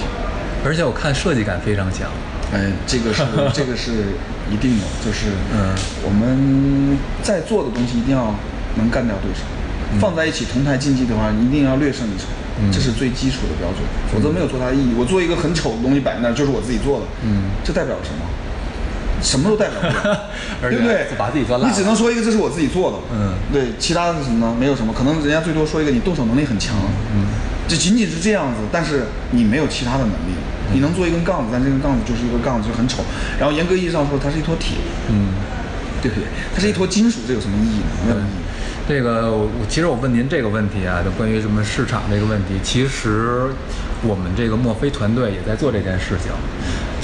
[0.65, 2.09] 而且我看设计感非常强。
[2.53, 3.23] 嗯，这个是
[3.53, 3.91] 这个是
[4.49, 8.33] 一定的，就是嗯我们在做的东西一定要
[8.75, 9.43] 能干掉对手，
[9.99, 12.25] 放在一起同台竞技的话，一定要略胜一筹，
[12.63, 14.95] 嗯这是最基础的标准，否则没有做它的意义。
[14.97, 18.23] 我做一个很丑的东西摆在那儿，就是我自己做的，嗯这代表什么？
[19.21, 20.19] 什么都代表不了，
[20.69, 21.07] 对不对？
[21.17, 24.55] 把自己做烂了你只能说一个这是我自己做的，嗯对，其他的是什么呢？
[24.59, 26.75] 没有什么，可能人家最多说一个你动手能力很强，
[27.13, 27.25] 嗯，
[27.67, 30.35] 这仅仅是这样子，但是你没有其他的能力。
[30.73, 33.01] 你能做一根杠子，但这根杠子就是一个杠子，就很丑。
[33.39, 34.75] 然后严格意义上说，它是一坨铁，
[35.09, 35.29] 嗯，
[36.01, 36.25] 对不对？
[36.53, 37.85] 它是一坨金属，这有什么意义呢？
[38.05, 38.43] 没有意义。
[38.85, 43.47] 这个我我其实我问您这个问题啊，就关于什么市场这个问题，其实
[44.03, 46.33] 我们这个墨菲团队也在做这件事情，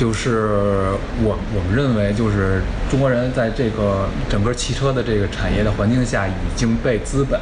[0.03, 0.91] 就是
[1.23, 7.39] 我我们认为就是中国人在这个整个汽车的这个产业的环境下，已经被资本，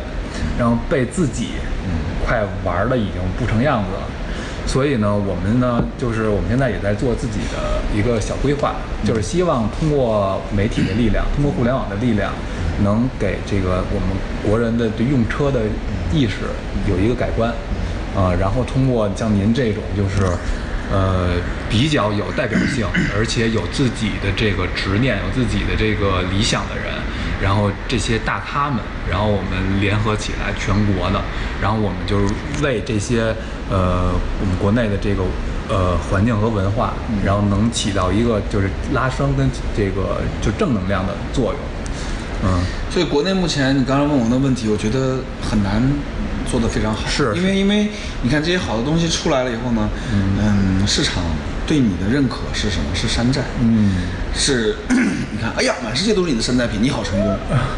[0.59, 1.47] 然后被自己
[1.85, 1.89] 嗯
[2.23, 4.03] 快玩的已经不成样子了。
[4.67, 12.31] 所以呢，我们呢，就是我们现在也在做自己的一个小规划，就是希望通过媒体的力量，通过互联网的力量，
[12.83, 14.09] 能给这个我们
[14.47, 15.61] 国人的对用车的
[16.13, 16.45] 意识
[16.87, 17.49] 有一个改观，
[18.15, 20.29] 啊、然后通过像您这种就是，
[20.91, 21.29] 呃，
[21.69, 22.85] 比较有代表性，
[23.15, 26.93] 而且有自己的这个执念、有自己的这个理想的人，
[27.41, 28.79] 然后这些大咖们，
[29.09, 31.21] 然后我们联合起来，全国的，
[31.61, 33.33] 然后我们就是为这些
[33.69, 34.11] 呃
[34.41, 35.23] 我们国内的这个
[35.69, 41.59] 呃环境和文化，然后能起到一个就是拉升跟这个就正能量的作用。
[42.43, 45.81] 嗯，所以国内目前你刚刚问我的问题，我觉得很难
[46.51, 47.87] 做得非常好，是因为因为
[48.21, 51.23] 你看这些好的东西出来了以后呢，嗯市场
[51.65, 52.83] 对你的认可是什么？
[52.93, 53.93] 是山寨，嗯，
[54.33, 57.37] 是 你看，哎呀，满世界都是你的山寨品，你好成功。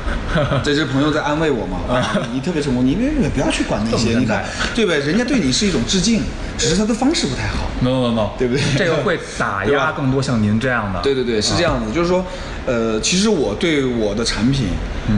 [0.64, 1.80] 这是朋友在安慰我嘛？
[1.94, 4.44] 啊，你特别成功，你别别不要去管那些，你看，
[4.76, 4.98] 对呗？
[5.00, 6.22] 人家对你是一种致敬，
[6.58, 7.70] 只是他的方式不太好。
[7.82, 11.02] no no no，对不对这个会 打压更多像您这样的。
[11.02, 12.26] 对对对，是这样子，就是说，
[12.66, 14.68] 呃，其实我对我的产品，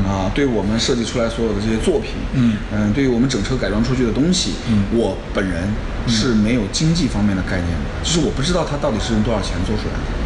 [0.08, 5.68] 啊，对我们设计出来所有的这些作品，嗯嗯，对于我们整车改装出去的东西，嗯我本人
[6.08, 10.25] 是没有经济方面的概念的，就是我不知道它到底是用多少钱做出来的，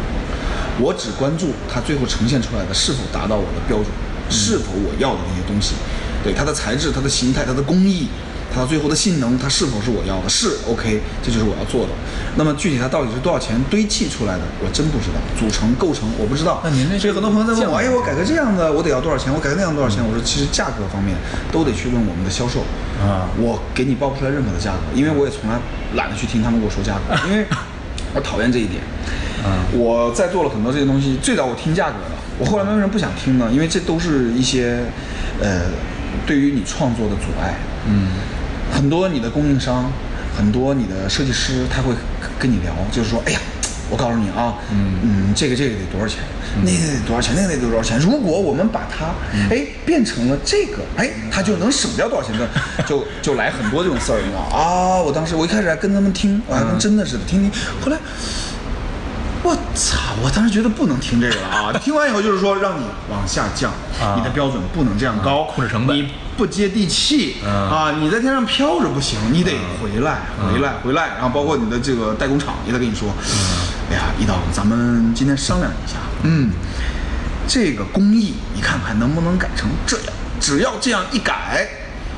[0.80, 3.86] 我只关注它最后呈现出来的是否达到我的标准，
[4.30, 5.74] 是否我要的那些东西，
[6.24, 8.08] 对它的材质、它的形态、它的工艺。
[8.52, 10.28] 它最后的性能，它是否是我要的？
[10.28, 11.92] 是 OK，这就是我要做的。
[12.34, 15.22] 那么具体它到底是多少钱堆砌出来的，我真不知道。
[15.38, 16.60] 组成构成我不知道。
[16.64, 19.32] 那您那所以很多朋友在问我，哎，我改个这样的，我得要多少钱？
[19.32, 20.02] 我改个那样多少钱？
[20.04, 21.16] 我说其实价格方面
[21.52, 22.66] 都得去问我们的销售
[22.98, 25.56] 啊我给你报不出来任何的价格，因为我也从来
[25.94, 27.46] 懒得去听他们给我说价格，因为
[28.14, 28.82] 我讨厌这一点。
[29.44, 33.48] 嗯我在做了很多这些东西，最早我听价格的，我后来为什么不想听呢？
[33.52, 34.80] 因为这都是一些
[35.40, 35.62] 呃
[36.26, 37.54] 对于你创作的阻碍。
[37.86, 38.08] 嗯
[38.72, 39.90] 很多你的供应商，
[40.36, 41.92] 很多你的设计师，他会
[42.38, 43.38] 跟你聊，就是说，哎呀，
[43.90, 46.18] 我告诉你啊，嗯这个这个得多少钱，
[46.62, 47.98] 那个得多少钱，那个得多少钱。
[47.98, 49.06] 如果我们把它
[49.50, 52.48] 哎变成了这个，哎，它就能省掉多少钱的，
[52.86, 55.00] 就就来很多这种事儿，你知道啊？
[55.02, 57.98] 我当时我一开始还跟他们听，我还跟真的似的听听，后来。
[59.42, 59.98] 我操！
[60.22, 61.72] 我当时觉得不能听这个了啊！
[61.80, 67.94] 听完以后就是说让你往下降，啊你的标准不能这样高，控制成本你不接地气嗯啊！
[67.98, 71.08] 你在天上飘着不行，你得回来，嗯回来，回来。
[71.14, 73.08] 然后包括你的这个代工厂也得跟你说，
[73.90, 76.50] 哎呀，一刀，咱们今天商量一下，嗯，
[77.48, 80.06] 这个工艺你看看能不能改成这样？
[80.38, 81.66] 只要这样一改，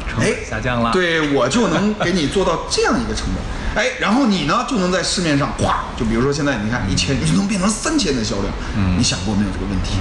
[0.09, 3.62] 成本哎，下降了对我就能给你做到这样一个成本。
[3.75, 8.47] 哎，然后你呢就能在市面上咵，就比如说现在你看一千，你就能变成三千的销量。
[8.77, 9.95] 嗯，你想过没有这个问题？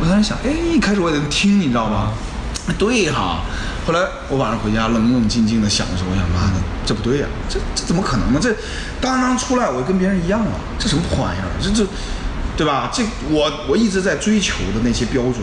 [0.00, 2.12] 我当时想，哎，一开始我也在听，你知道吗？
[2.78, 3.40] 对哈。
[3.86, 8.38] 后来我晚上回家冷冷静静的想的时候，我想妈的，这不对呀、这这怎么可能呢？
[8.42, 8.54] 这
[9.00, 11.48] 当当出来我跟别人一样啊，这什么破玩意儿？
[11.62, 11.86] 这这。
[12.58, 12.90] 对吧？
[12.92, 15.34] 这我我一直在追求的那些标准，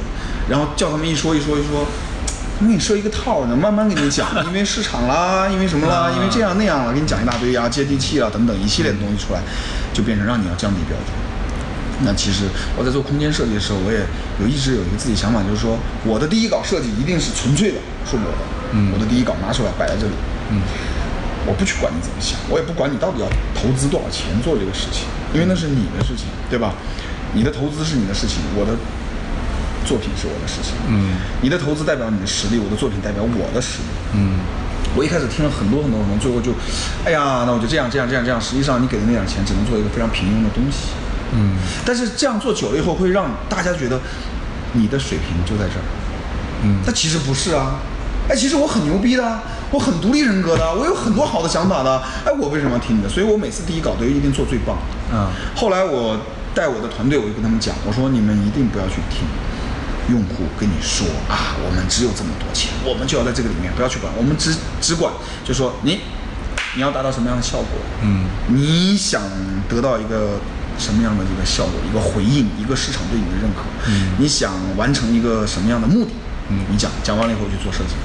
[0.49, 1.88] 然后叫他们一说一说一说，
[2.60, 9.41] 他给你设一个套儿呢，慢慢给你讲，因为市场啦，因为什么啦，因为这样那样了，给你讲一大堆啊，接地气啊等等一系列的东西出来，
[9.93, 11.08] 就变成让你要降低标准。
[12.03, 12.43] 那其实
[12.78, 13.99] 我在做空间设计的时候，我也
[14.39, 17.78] 有一直有一个自己想法，就是说我的第一稿设计一定是纯粹的，
[18.10, 18.38] 是我的，
[18.72, 20.14] 嗯，我的第一稿拿出来摆在这里，
[20.51, 20.62] 嗯，
[21.45, 26.74] 我不去管你怎么想，我也不管你到底要投资多少钱做这个事情，因为那是你的事情，对吧？
[27.34, 28.72] 你的投资是你的事情，我的
[29.86, 34.40] 作品是我的事情，嗯，你的投资代表你的实力，我的作品代表我的实力，嗯。
[34.98, 36.54] 我一开始听了很多很多很多，最后就，
[37.04, 38.40] 哎呀，那我就这样这样这样这样。
[38.40, 40.96] 实际上，你给的那点钱只能做一个非常平庸的东西。
[41.34, 41.58] 嗯。
[41.86, 44.00] 但是这样做久了以后，会让大家觉得
[44.72, 45.84] 你的水平就在这儿。
[46.64, 46.80] 嗯。
[46.86, 47.76] 但其实不是啊。
[48.30, 52.02] 哎，其实我很牛逼的啊，我很独立人格的啊，我有很多好的想法的。
[52.24, 53.10] 哎，我为什么要听你的？
[53.10, 54.78] 所以我每次第一稿都一定做最棒。
[55.12, 55.28] 嗯
[55.58, 56.18] 后来我
[56.54, 59.28] 带我的团队，我就跟他们讲，我说你们一定不要去听。
[60.10, 65.12] 用户跟你说啊，我们只有这么多钱，我们就要在这个里面，不要去管，我们只只管
[65.43, 66.01] 就说你
[66.76, 69.22] 你要达到什么样的效果，嗯，你想
[69.70, 70.39] 得到一个
[70.78, 76.12] 什么样的这个效果，一个回应，一个市场对你的认可，嗯，你想完成一个什么样的目的，
[76.49, 77.95] 嗯，你讲讲完了以后去做设计，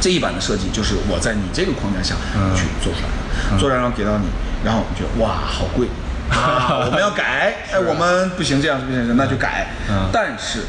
[0.00, 2.54] 这一版的设计就是我在你这个框架下嗯。
[2.54, 3.08] 去做出来
[3.50, 4.26] 的，做出来然后给到你，
[4.64, 5.88] 然后你觉得哇好贵。
[6.30, 9.72] 啊，我们要改，哎，我们不行，这样不行，那就改。
[9.88, 10.08] 嗯。
[10.12, 10.60] 但是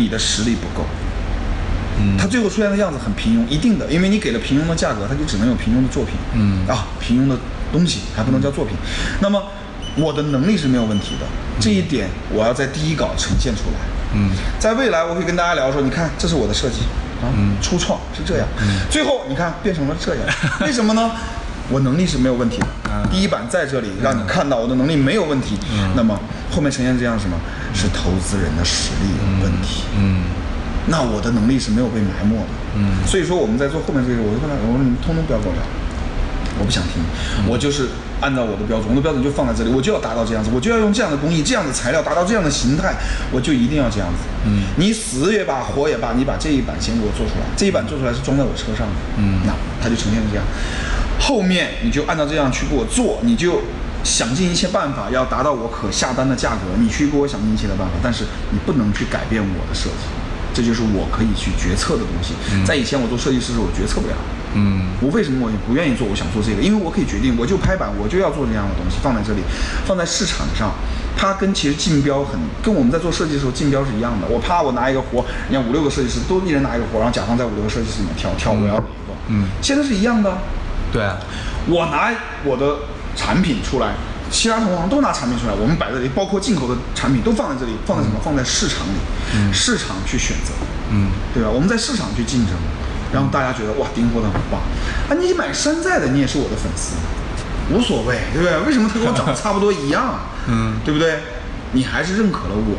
[0.00, 0.86] 你的实力不够，
[2.00, 6.66] 嗯，他最后出现的样子很平庸，一定的，因为你给了平庸的价格，他就只能有平庸的作品，嗯。
[6.66, 7.36] 啊，平庸的
[7.72, 8.74] 东西还不能叫作品。
[9.20, 9.42] 那么
[9.96, 11.26] 我的能力是没有问题的，
[11.60, 13.78] 这一点我要在第一稿呈现出来。
[14.14, 16.80] 嗯，在未来我会跟大家聊说，你看这是我的设计
[17.22, 17.28] 啊，
[17.60, 18.48] 初创是这样，
[18.90, 20.24] 最后你看变成了这样，
[20.66, 21.12] 为什么呢？
[21.70, 22.66] 我能力是没有问题的，
[23.10, 25.56] 第一版在这里让你看到我的能力没有问题，
[25.94, 26.18] 那么
[26.50, 27.36] 后面呈现这样是什么？
[27.72, 30.22] 是投资人的实力有问题，嗯。
[30.86, 32.42] 那我的能力是没有被埋没的。
[32.74, 35.62] 嗯，所以说我们在做后面这个，我就跟他我说你们通通不要跟我聊，
[36.58, 37.04] 我不想听，
[37.46, 37.90] 我就是
[38.20, 42.96] 按照我的标准，我的标准就放在这里，我就要达到这样子，我就要用这样的工艺、这样的材料达到这样的形态，
[43.30, 44.24] 我就一定要这样子。
[44.46, 49.52] 嗯，你死也罢，活也罢，你把这一版先给我做出来，这一版做出来是装在我车上的，嗯，那
[49.82, 50.42] 它就呈现这样，
[51.20, 53.60] 后面你就按照这样去给我做，你就。
[54.02, 60.08] 想尽一切办法要达到我可下单的价格，你去给我想尽一切的办法，但是你不能去改变我的设计，
[60.54, 62.32] 这就是我可以去决策的东西。
[62.64, 64.14] 在以前我做设计师的时候，我决策不了。
[64.54, 66.08] 嗯我为什么我也不愿意做？
[66.08, 69.42] 我想做这个，因为我可以决定，我就拍板，我就要做这样的东西，放在这里，
[69.84, 70.72] 放在市场上，
[71.14, 74.26] 它跟其实竞标很，跟我们在做设计的时候竞标是一样的。
[74.30, 79.12] 我啪，我拿一个活，你看五六个设计师都一人拿一个活，然后甲方在五六个设计师里面挑，挑我要哪一个。
[79.28, 80.38] 嗯，现在是一样的。
[80.92, 81.16] 对啊，
[81.68, 82.10] 我拿
[82.44, 82.76] 我的
[83.16, 83.94] 产品出来，
[84.30, 88.18] 其他同行都拿产品出来，我们摆在这里，包括进口的产品都放在这里，放在什么？
[88.22, 90.52] 放在市场里，市场去选择，
[90.90, 91.50] 嗯对吧？
[91.50, 92.54] 我们在市场去竞争，
[93.12, 94.60] 让大家觉得哇，丁货的很棒
[95.08, 95.14] 啊！
[95.20, 96.94] 你买山寨的，你也是我的粉丝，
[97.72, 98.58] 无所谓，对不对？
[98.66, 100.20] 为什么他跟我长得差不多一样？
[100.48, 101.20] 嗯，对不对？
[101.72, 102.76] 你还是认可了我，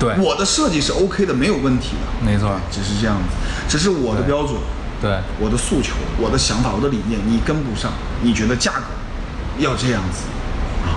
[0.00, 3.36] 对我的设计是 OK 的，没有问题的，没错，只是这样子，
[3.68, 4.56] 只是我的标准。
[5.02, 7.92] 对，我的诉求、我的想法、我的理念，你跟不上，
[8.22, 8.84] 你觉得价格
[9.58, 10.22] 要这样子
[10.86, 10.94] 啊？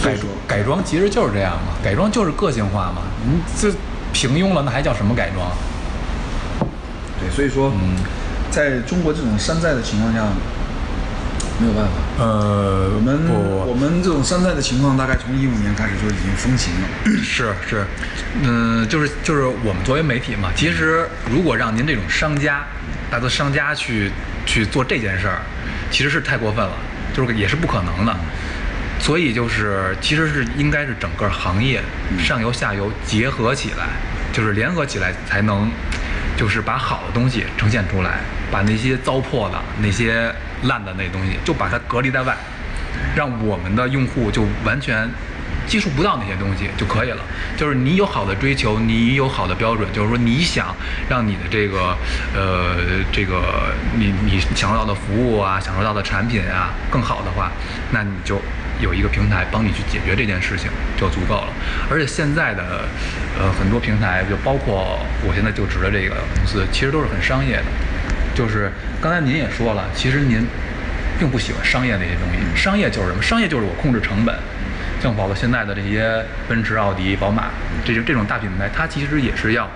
[0.00, 3.02] 所改以说，改装其实就是这样嘛，改装就是个性化嘛。
[3.26, 3.70] 你这
[4.12, 5.46] 平庸了，那还叫什么改装？
[7.20, 7.94] 对，所以说，嗯
[8.50, 10.24] 在中国这种山寨的情况下，
[11.60, 11.92] 没有办法。
[12.18, 13.20] 呃，我们
[13.66, 16.88] 我们这种山寨的情况，大概从一五年开始就已经风行了。
[17.22, 17.86] 是是，
[18.42, 22.64] 嗯，就是就是我们作为媒体嘛，其实如果让您这种商家，
[23.12, 24.10] 大多商家去
[24.46, 25.42] 去做这件事儿，
[25.90, 26.72] 其实是太过分了，
[27.12, 28.16] 就是也是不可能的。
[28.98, 31.82] 所以就是其实是应该是整个行业
[32.18, 33.86] 上游下游结合起来，
[34.32, 35.70] 就是联合起来才能，
[36.38, 38.20] 就是把好的东西呈现出来，
[38.50, 42.34] 把那些糟粕的、那些烂的那东西就把它隔离在外，
[43.14, 45.06] 让我们的用户就完全
[45.66, 47.22] 接触不到那些东西就可以了。
[47.56, 50.74] 就是你有好的追求，你有好的标准，就是说你想
[51.08, 51.96] 让你的这个
[52.34, 52.76] 呃
[53.12, 57.50] 这个你你享受到的服务啊，享受到的产品啊更好的话，
[57.90, 58.40] 那你就
[58.80, 61.48] 有一个平台帮你去解决这件事情就足够了。
[61.90, 62.88] 而且现在的
[63.38, 67.64] 呃很多平台，就包括我现在就职的这个公司，其实都是很商业的。
[68.34, 70.46] 就是刚才您也说了，其实您
[71.18, 72.60] 并不喜欢商业那些东西。
[72.60, 73.22] 商业就是什么？
[73.22, 74.34] 商业就是我控制成本。
[75.02, 77.46] 像包括现在的这些奔驰、奥迪、宝马，
[77.84, 79.68] 这就这种大品牌，它其实也是要，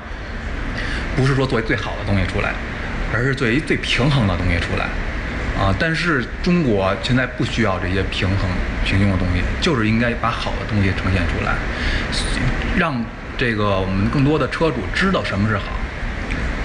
[1.16, 2.52] 不是说作为最好的东西出来，
[3.12, 4.86] 而是作为最平衡的东西出来。
[5.60, 8.48] 啊，但是中国现在不需要这些平衡、
[8.84, 11.54] 平庸的东西，就是应该把好的东西呈现出来，
[12.78, 12.94] 让
[13.36, 15.64] 这个我们更多的车主知道什么是好。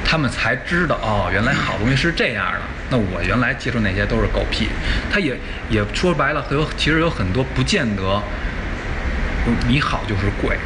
[0.05, 2.59] 他们才知道哦，原来好东西是这样的。
[2.91, 4.67] 那我原来接触那些都是狗屁。
[5.09, 5.35] 他也
[5.69, 8.21] 也说白了，有其实有很多不见得，
[9.67, 10.57] 你好就是贵，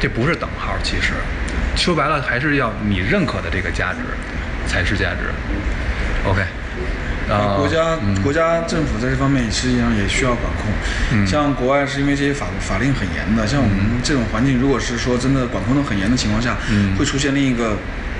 [0.00, 0.74] 这不是等号。
[0.82, 1.12] 其实
[1.76, 4.00] 说白了，还是要你认可的这个价值
[4.66, 5.30] 才是价值。
[6.28, 6.42] OK，
[7.30, 11.24] 啊，国家国家政府在这方面实际上也需要管控。
[11.24, 16.56] 像国外是因为这些法法令很严的，像我们这种环境，如果是说真的管控的很严的情况下，
[16.98, 17.76] 会出现另一个。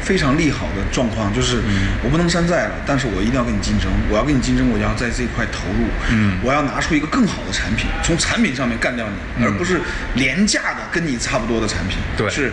[0.09, 1.61] 非常利好的状况就是，
[2.03, 3.93] 我不能山寨了，但是我一定要跟你竞争。
[4.11, 5.85] 我要跟你竞争，我要在这一块投入。
[6.11, 9.05] 嗯，我要拿出一个更好的产品，从产品上面干掉
[9.37, 9.83] 你，而不是
[10.15, 11.99] 廉价的跟你差不多的产品。
[12.17, 12.51] 对，是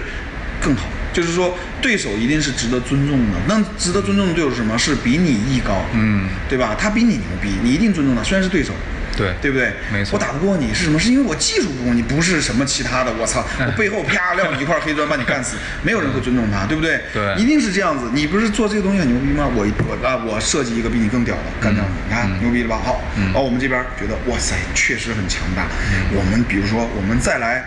[0.60, 0.84] 更好。
[1.14, 3.38] 就是说，对手一定是值得尊重的。
[3.48, 4.78] 那值得尊重的对手是什么？
[4.78, 5.86] 是比你艺高。
[5.94, 6.76] 嗯，对吧？
[6.78, 8.22] 他比你牛逼，你一定尊重他。
[8.22, 8.74] 虽然是对手。
[9.16, 9.72] 对，对不对？
[9.92, 11.00] 没错，我打不过你是什么？
[11.00, 13.12] 是因为我技术不如你，不是什么其他的。
[13.20, 17.02] 我操， 我背后啪撂你一块黑砖把你干死， 没有人会尊重他，对不对？
[17.14, 18.10] 对，一定是这样子。
[18.14, 19.48] 你不是做这个东西很牛逼吗？
[19.56, 22.80] 我我啊，我设计一个比你更屌的，干掉你，你看牛逼了吧？
[22.84, 23.02] 好，
[23.34, 25.68] 哦，我们这边觉得哇塞，确实很强大。
[26.14, 27.64] 我们比如说，我们再来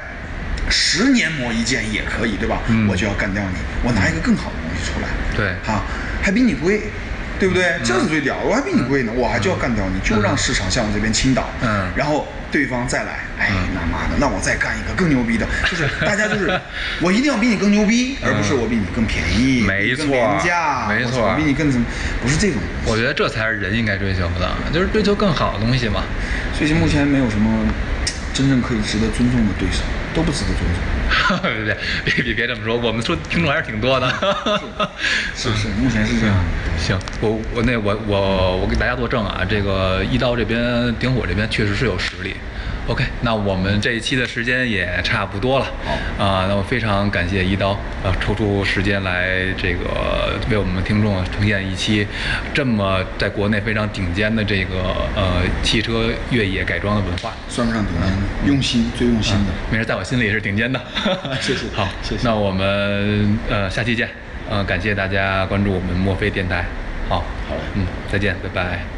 [0.69, 2.61] 十年磨一剑也可以，对吧？
[2.89, 5.09] 我就要干掉你，我拿一个更好的东西出来。
[5.37, 5.83] 对，哈，
[6.23, 6.83] 还比你贵。
[7.39, 7.79] 对不对？
[7.85, 11.49] 这是最屌，我还比你贵呢，我还就要干掉你，就让市场向我这边倾倒。
[11.63, 16.61] 嗯，然后对方再来，哎，那妈的，那我再干一个更牛逼的， 就是大家就是
[17.01, 21.87] 我一定要比你更牛逼，而不是我比你更便宜，没错，廉价，没错，比你更怎么？
[22.23, 22.61] 不是这种。
[22.85, 26.03] 我觉得这才是人应该追求的，就是追求更好的东西嘛。
[26.57, 27.67] 所以目前没有什么
[28.35, 29.83] 真正可以值得尊重的对手，
[30.19, 30.77] 都不值得尊重。
[31.65, 34.11] 别别别别别这么说，我们说听众还是挺多的。
[35.37, 36.35] 是是，目前是这样。
[36.77, 42.35] 行，我我那我我我给大家作证啊，这个一刀这边顶火这边确实是有实力。
[42.89, 45.67] OK，那我们这一期的时间也差不多了。
[45.85, 52.07] 好啊，那我非常感谢一刀啊，抽出时间来这个为我们听众呈现一期
[52.55, 59.53] 这么在国内非常顶尖的这个呃汽车越野改装的文化，算不上顶尖，用心最用心的。
[59.71, 60.81] 没事，在我心里也是顶尖的。
[61.43, 61.67] 谢谢。
[61.77, 62.27] 好，谢谢。
[62.27, 64.09] 那我们呃下期见。
[64.51, 66.65] 嗯，感谢大家关注我们墨菲电台。
[67.07, 67.17] 好，
[67.47, 67.61] 好嘞。
[67.75, 68.98] 嗯，再见，拜拜。